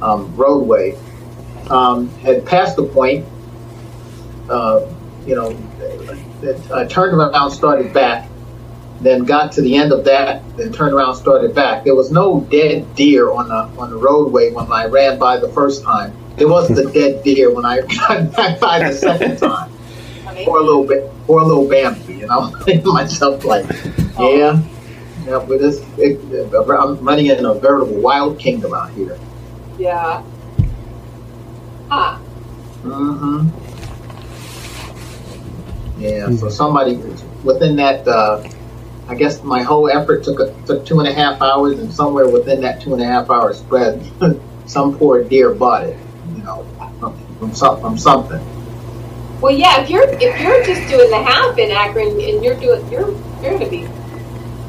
[0.00, 0.96] um, roadway.
[1.70, 3.26] Um, had passed the point,
[4.48, 4.86] uh,
[5.26, 5.56] you know,
[6.72, 8.28] I turned around, started back,
[9.00, 11.84] then got to the end of that, then turned around, started back.
[11.84, 15.48] There was no dead deer on the on the roadway when I ran by the
[15.48, 16.16] first time.
[16.36, 19.70] There was the dead deer when I got back by the second time.
[20.24, 20.44] Honey.
[20.44, 23.66] Poor little bit, poor little Bambi, and I'm thinking myself like,
[24.18, 24.62] yeah,
[25.26, 26.20] yeah, but this, it,
[26.54, 29.18] I'm running in a veritable wild kingdom out here.
[29.78, 30.22] Yeah.
[31.88, 32.18] Huh.
[32.82, 33.48] hmm
[35.98, 36.96] Yeah, so somebody
[37.44, 38.46] within that, uh,
[39.08, 42.28] I guess my whole effort took a, took two and a half hours, and somewhere
[42.28, 44.04] within that two and a half hour spread,
[44.66, 45.96] some poor deer bought it,
[46.34, 46.66] you know,
[46.98, 48.44] from from, some, from something.
[49.40, 49.82] Well, yeah.
[49.82, 53.10] If you're if you're just doing the half in Akron and you're doing you're
[53.42, 53.86] you're going to be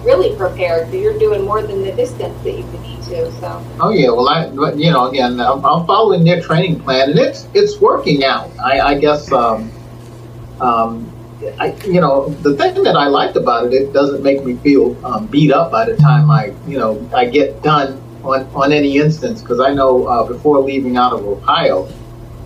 [0.07, 0.89] really prepared.
[0.89, 3.31] So you're doing more than the distance that you need to.
[3.39, 3.49] So.
[3.81, 7.47] Oh yeah, well I, you know, again, I'm, I'm following their training plan, and it's
[7.53, 8.49] it's working out.
[8.59, 9.71] I, I guess, um,
[10.61, 10.89] um,
[11.59, 14.85] I, you know, the thing that I liked about it, it doesn't make me feel
[15.05, 18.97] um, beat up by the time I, you know, I get done on on any
[18.97, 21.87] instance, because I know uh, before leaving out of Ohio,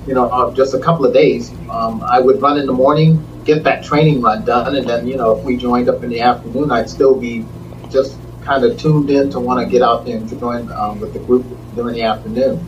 [0.07, 3.63] you know, just a couple of days, um, I would run in the morning, get
[3.63, 6.71] that training run done, and then you know, if we joined up in the afternoon,
[6.71, 7.45] I'd still be
[7.89, 11.13] just kind of tuned in to want to get out there and join um, with
[11.13, 11.45] the group
[11.75, 12.65] during the afternoon.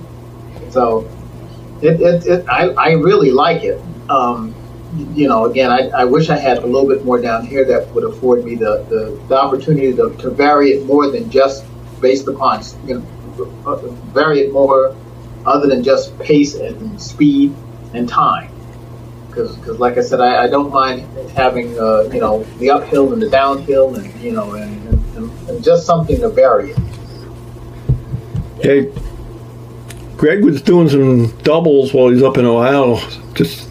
[0.69, 1.09] So
[1.81, 3.81] it, it, it I, I really like it.
[4.09, 4.53] Um,
[5.15, 7.89] you know, again, I, I wish I had a little bit more down here that
[7.95, 11.65] would afford me the, the, the opportunity to, to vary it more than just
[11.99, 13.75] based upon, you know,
[14.13, 14.95] vary it more
[15.45, 17.55] other than just pace and speed
[17.93, 18.49] and time.
[19.27, 23.21] Because, like I said, I, I don't mind having, uh, you know, the uphill and
[23.21, 26.77] the downhill and, you know, and, and, and just something to vary it.
[28.61, 28.91] Hey,
[30.17, 32.97] Greg was doing some doubles while he's up in Ohio.
[33.33, 33.69] Just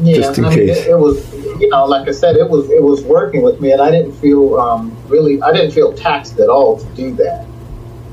[0.00, 0.78] Yeah, Just in I mean, case.
[0.78, 3.72] it, it was, you know, like I said, it was it was working with me,
[3.72, 7.46] and I didn't feel um, really, I didn't feel taxed at all to do that.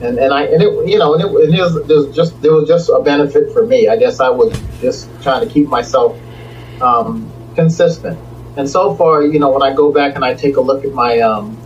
[0.04, 2.68] And and I and it, you know, and it, and it was, just there was
[2.68, 3.88] just a benefit for me.
[3.88, 4.52] I guess I was
[4.82, 6.20] just trying to keep myself
[6.82, 8.20] um, consistent.
[8.58, 10.92] And so far, you know, when I go back and I take a look at
[10.92, 11.58] my um,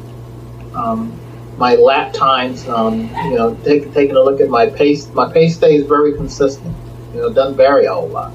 [0.75, 1.19] um,
[1.57, 5.55] my lap times, um, you know, take, taking a look at my pace, my pace
[5.55, 6.75] stays very consistent.
[7.15, 8.33] You know, doesn't vary a whole lot.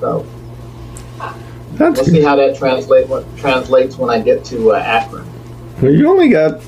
[0.00, 0.26] So.
[1.72, 5.26] that's We'll see how that translate what translates when I get to uh, Akron.
[5.80, 6.60] well, you only got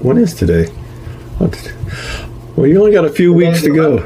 [0.00, 0.66] what is today?
[1.40, 3.98] Well, you only got a few weeks to go.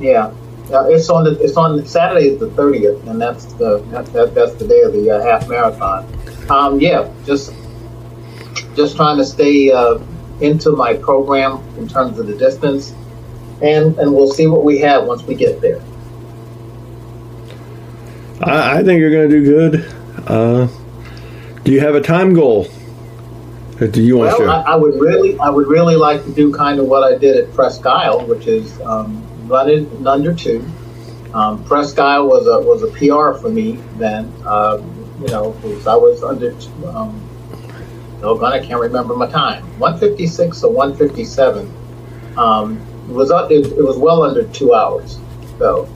[0.00, 0.32] Yeah,
[0.72, 4.34] uh, it's on the it's on Saturday is the thirtieth, and that's the that, that,
[4.34, 6.06] that's the day of the uh, half marathon.
[6.50, 7.54] Um, yeah, just
[8.74, 9.98] just trying to stay uh,
[10.40, 12.92] into my program in terms of the distance,
[13.62, 15.80] and and we'll see what we have once we get there.
[18.42, 19.94] I, I think you're going to do good.
[20.26, 20.68] Uh,
[21.62, 22.68] do you have a time goal?
[23.78, 24.68] Do you want Well, I, to?
[24.70, 27.52] I would really, I would really like to do kind of what I did at
[27.52, 30.64] Presque Isle, which is um, run it in under two.
[31.34, 34.32] Um, Presque Isle was a was a PR for me then.
[34.46, 34.82] Uh,
[35.20, 36.52] you know, because I was under.
[36.88, 37.22] Um,
[38.22, 39.62] oh God, I can't remember my time.
[39.78, 41.70] One fifty six or one fifty seven.
[42.38, 45.18] Um, it was up, it, it was well under two hours.
[45.58, 45.88] So.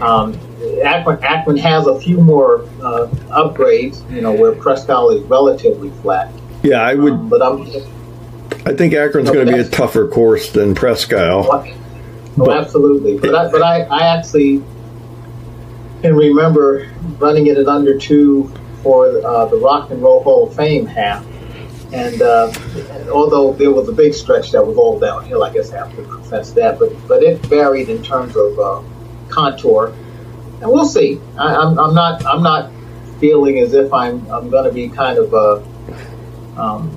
[0.00, 0.36] Um,
[0.82, 5.90] Akron, Akron has a few more uh, upgrades, you know, where Presque Isle is relatively
[6.02, 6.32] flat.
[6.62, 7.12] Yeah, I would.
[7.12, 7.62] Um, but I'm
[8.64, 11.66] I think Akron's going to be a tougher course than Presque Isle.
[12.38, 13.18] Oh, absolutely.
[13.18, 14.62] But I, but I, I actually
[16.00, 18.52] can remember running it at under two
[18.82, 21.26] for uh, the Rock and Roll Hall of Fame half.
[21.92, 22.52] And, uh,
[22.90, 25.94] and although there was a big stretch that was all downhill, I guess I have
[25.96, 26.78] to confess that.
[26.78, 28.82] But but it varied in terms of uh,
[29.28, 29.92] contour,
[30.62, 31.20] and we'll see.
[31.36, 32.70] I, I'm, I'm not I'm not
[33.20, 35.60] feeling as if I'm I'm going to be kind of uh,
[36.56, 36.90] um,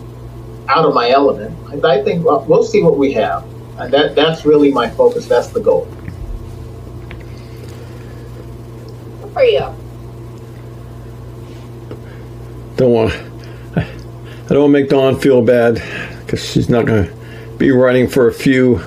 [0.68, 1.56] out of my element.
[1.72, 3.44] And I think well, we'll see what we have.
[3.78, 5.28] And that that's really my focus.
[5.28, 5.86] That's the goal.
[9.22, 9.76] Good for you.
[12.78, 13.14] Don't want.
[13.76, 15.76] I don't want to make Dawn feel bad
[16.20, 17.14] because she's not going to
[17.58, 18.80] be running for a few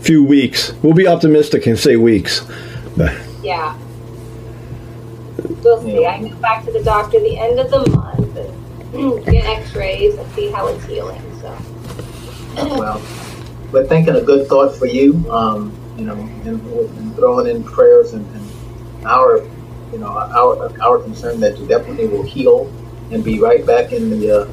[0.00, 0.72] few weeks.
[0.82, 2.46] We'll be optimistic and say weeks.
[2.96, 3.76] But Yeah.
[5.62, 6.02] We'll see.
[6.02, 6.10] Yeah.
[6.10, 8.15] I go back to the doctor the end of the month and
[8.92, 11.56] get x-rays and see how it's healing, so.
[12.56, 13.02] Well,
[13.72, 15.30] we're thinking a good thought for you.
[15.30, 19.38] Um, you know, and, and throwing in prayers and, and our,
[19.92, 22.70] you know, our our concern that you definitely will heal
[23.10, 24.48] and be right back in the uh,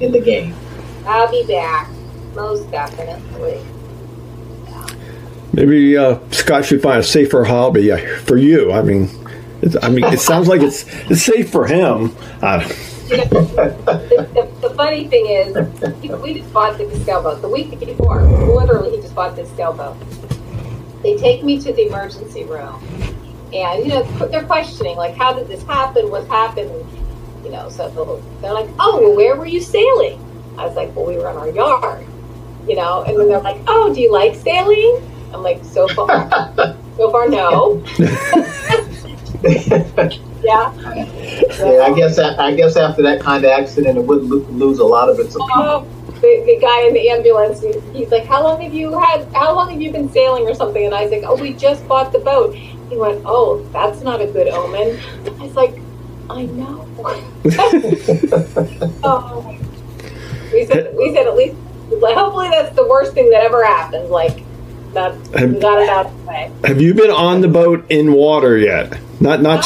[0.00, 0.54] in the game.
[1.06, 1.90] I'll be back,
[2.34, 3.60] most definitely.
[5.54, 8.72] maybe uh, Scott should find a safer hobby uh, for you.
[8.72, 9.08] I mean,
[9.62, 12.14] it's, I mean, it sounds like it's it's safe for him.
[12.42, 12.68] Uh,
[13.08, 15.54] The, the, funny thing is,
[16.00, 18.22] he- we just bought the sailboat the week before.
[18.22, 19.96] Literally, he just bought the sailboat.
[21.02, 22.82] They take me to the emergency room,
[23.52, 26.10] and you know they're questioning like, "How did this happen?
[26.10, 26.70] What happened?"
[27.44, 27.90] You know, so
[28.40, 30.18] they're like, "Oh, well, where were you sailing?"
[30.56, 32.06] I was like, "Well, we were in our yard."
[32.66, 35.02] You know, and then they're like, "Oh, do you like sailing?"
[35.34, 36.26] I'm like, "So far,
[36.96, 37.82] so far, no."
[40.42, 40.72] yeah.
[40.74, 44.78] Yeah, I guess that, I guess after that kind of accident, it would lo- lose
[44.78, 45.48] a lot of its appeal.
[45.54, 45.86] Oh,
[46.20, 49.26] the, the guy in the ambulance, he, he's like, "How long have you had?
[49.34, 51.86] How long have you been sailing or something?" And I was like, "Oh, we just
[51.88, 55.78] bought the boat." He went, "Oh, that's not a good omen." I was like,
[56.30, 56.88] "I know."
[59.04, 59.58] oh.
[60.52, 61.56] We said, we said at least,
[61.90, 64.08] hopefully that's the worst thing that ever happens.
[64.08, 64.43] Like
[64.94, 65.14] that
[65.52, 66.50] we got it out of the way.
[66.64, 68.98] have you been on the boat in water yet?
[69.20, 69.64] Not not.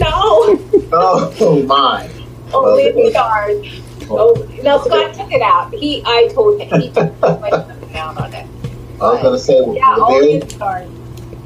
[0.92, 2.08] Oh, oh my!
[2.52, 3.66] only in the yard.
[4.08, 5.74] Oh, no, Scott took it out.
[5.74, 8.46] He, I told him he took it down on it.
[9.00, 10.88] I was gonna say, well, Yeah, well, only in there's, the yard.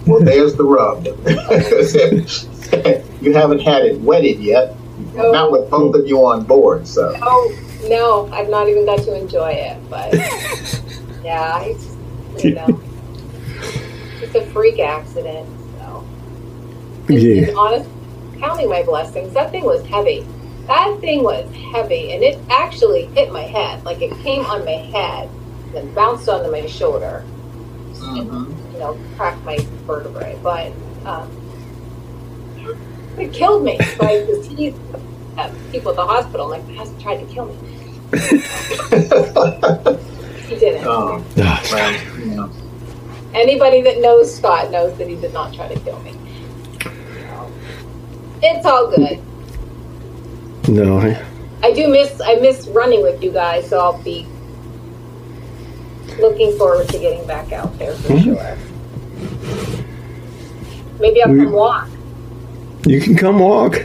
[0.07, 1.07] well, there's the rub.
[3.23, 4.75] you haven't had it wetted yet,
[5.15, 5.33] No.
[5.33, 6.87] not with both of you on board.
[6.87, 7.51] So, No,
[7.89, 10.13] no, I've not even got to enjoy it, but
[11.25, 11.97] yeah, it's
[12.45, 12.67] you know,
[14.35, 15.49] it's a freak accident.
[15.79, 16.05] So.
[17.09, 17.49] And, Yeah.
[17.49, 17.89] and honest,
[18.39, 20.25] counting my blessings, that thing was heavy.
[20.67, 23.85] That thing was heavy, and it actually hit my head.
[23.85, 25.29] Like it came on my head,
[25.73, 27.25] then bounced onto my shoulder.
[27.95, 28.73] Mhm.
[28.73, 30.39] You know, cracked my vertebrae.
[30.43, 30.73] But
[31.05, 31.29] um,
[33.19, 33.79] it killed me.
[33.99, 34.79] Like the teeth,
[35.37, 37.57] uh, people at the hospital, like, the hasn't tried to kill me.
[40.51, 40.85] He didn't.
[40.85, 42.51] oh, well, you know.
[43.35, 46.15] Anybody that knows Scott knows that he did not try to kill me.
[48.43, 49.21] It's all good.
[50.69, 51.23] No, I,
[51.63, 54.27] I do miss I miss running with you guys, so I'll be
[56.19, 58.25] looking forward to getting back out there for Mhm.
[58.25, 58.57] sure.
[61.01, 61.89] Maybe I'll We- come walk.
[62.87, 63.85] you can come walk.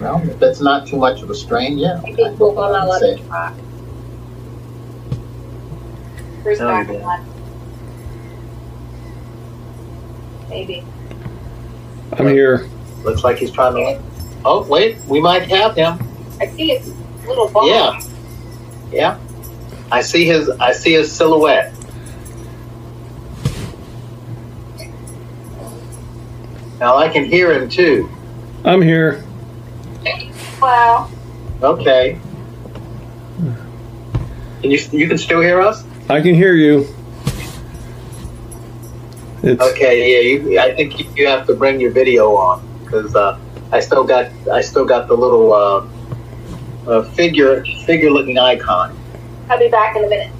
[0.00, 2.00] Well, if it's not too much of a strain, yeah.
[2.04, 3.12] I think we'll go on a lot Say.
[3.14, 3.54] of track.
[6.42, 6.98] Where's Oh, back yeah.
[7.06, 7.24] on?
[10.52, 10.84] Maybe.
[12.12, 12.68] I'm here.
[13.04, 14.02] Looks like he's trying to.
[14.44, 15.98] Oh, wait, we might have him.
[16.38, 16.94] I see his
[17.26, 17.66] little ball.
[17.66, 17.98] Yeah.
[18.90, 19.18] Yeah.
[19.90, 20.50] I see his.
[20.50, 21.72] I see his silhouette.
[26.78, 28.10] Now I can hear him too.
[28.62, 29.24] I'm here.
[30.60, 31.10] Wow.
[31.62, 32.18] Okay.
[34.60, 34.78] Can you?
[34.92, 35.82] You can still hear us?
[36.10, 36.86] I can hear you.
[39.42, 39.94] It's Okay.
[40.14, 40.38] Yeah.
[40.50, 43.38] You, I think you- you have to bring your video on because uh,
[43.72, 44.26] I still got.
[44.52, 45.86] I still got the little uh,
[46.86, 48.96] uh, figure figure looking icon.
[49.50, 50.30] I'll be back in a minute.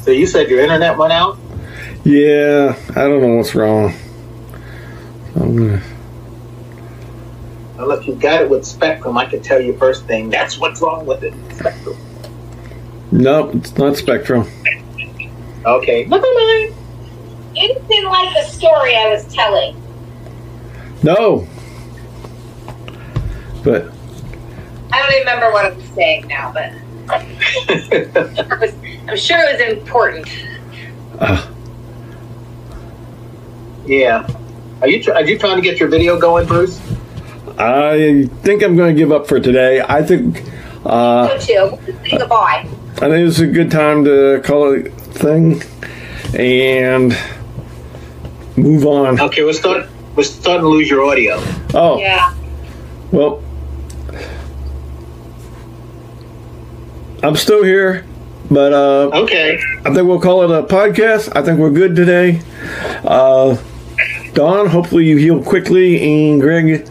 [0.00, 1.38] So you said your internet went out.
[2.04, 2.76] yeah.
[2.90, 3.94] I don't know what's wrong.
[5.36, 5.82] I'm gonna.
[7.82, 10.30] Well, if you got it with Spectrum, I could tell you first thing.
[10.30, 11.34] That's what's wrong with it.
[11.56, 11.96] Spectrum.
[13.10, 14.46] Nope, it's not Spectrum.
[15.66, 16.04] Okay.
[16.04, 16.74] Never mind.
[17.56, 19.82] You didn't like the story I was telling.
[21.02, 21.44] No.
[23.64, 23.90] But
[24.92, 26.72] I don't even remember what I was saying now, but
[28.60, 28.74] was,
[29.08, 30.28] I'm sure it was important.
[31.18, 31.48] uh,
[33.86, 34.24] yeah.
[34.82, 36.80] Are you tr- are you trying to get your video going, Bruce?
[37.62, 39.80] I think I'm going to give up for today.
[39.86, 40.42] I think.
[40.84, 41.78] Uh, Go to.
[42.08, 42.66] Say goodbye.
[42.96, 45.62] I think it's a good time to call it a thing
[46.38, 47.16] and
[48.56, 49.20] move on.
[49.20, 49.86] Okay, we're start
[50.16, 51.36] we're starting to lose your audio.
[51.74, 52.34] Oh, Yeah.
[53.12, 53.42] well,
[57.22, 58.04] I'm still here,
[58.50, 59.60] but uh, Okay.
[59.84, 61.34] I think we'll call it a podcast.
[61.36, 62.42] I think we're good today.
[63.04, 63.56] Uh,
[64.34, 66.88] Dawn, hopefully you heal quickly, and Greg,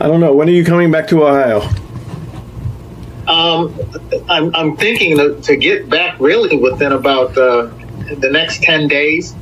[0.00, 1.60] I don't know when are you coming back to Ohio?
[3.26, 3.74] Um,
[4.28, 7.70] I'm I'm thinking to, to get back really within about uh,
[8.18, 9.34] the next ten days.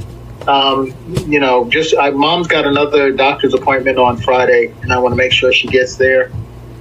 [0.47, 0.95] Um,
[1.27, 5.17] you know, just I, mom's got another doctor's appointment on Friday, and I want to
[5.17, 6.31] make sure she gets there.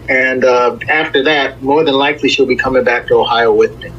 [0.08, 3.92] And uh, after that, more than likely, she'll be coming back to Ohio with me.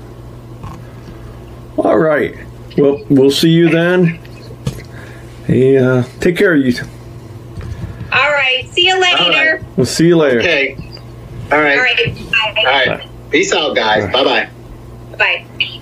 [1.79, 2.37] All right.
[2.77, 4.21] Well, we'll see you then.
[5.47, 6.75] Hey, uh, take care of you.
[8.45, 8.71] All right.
[8.71, 9.65] See you later.
[9.77, 10.41] We'll see you later.
[10.41, 10.77] Okay.
[11.51, 11.79] All right.
[11.79, 12.59] All right.
[12.59, 13.31] All right.
[13.31, 14.13] Peace out, guys.
[14.13, 14.51] Bye bye.
[15.17, 15.47] Bye.
[15.59, 15.74] Bye.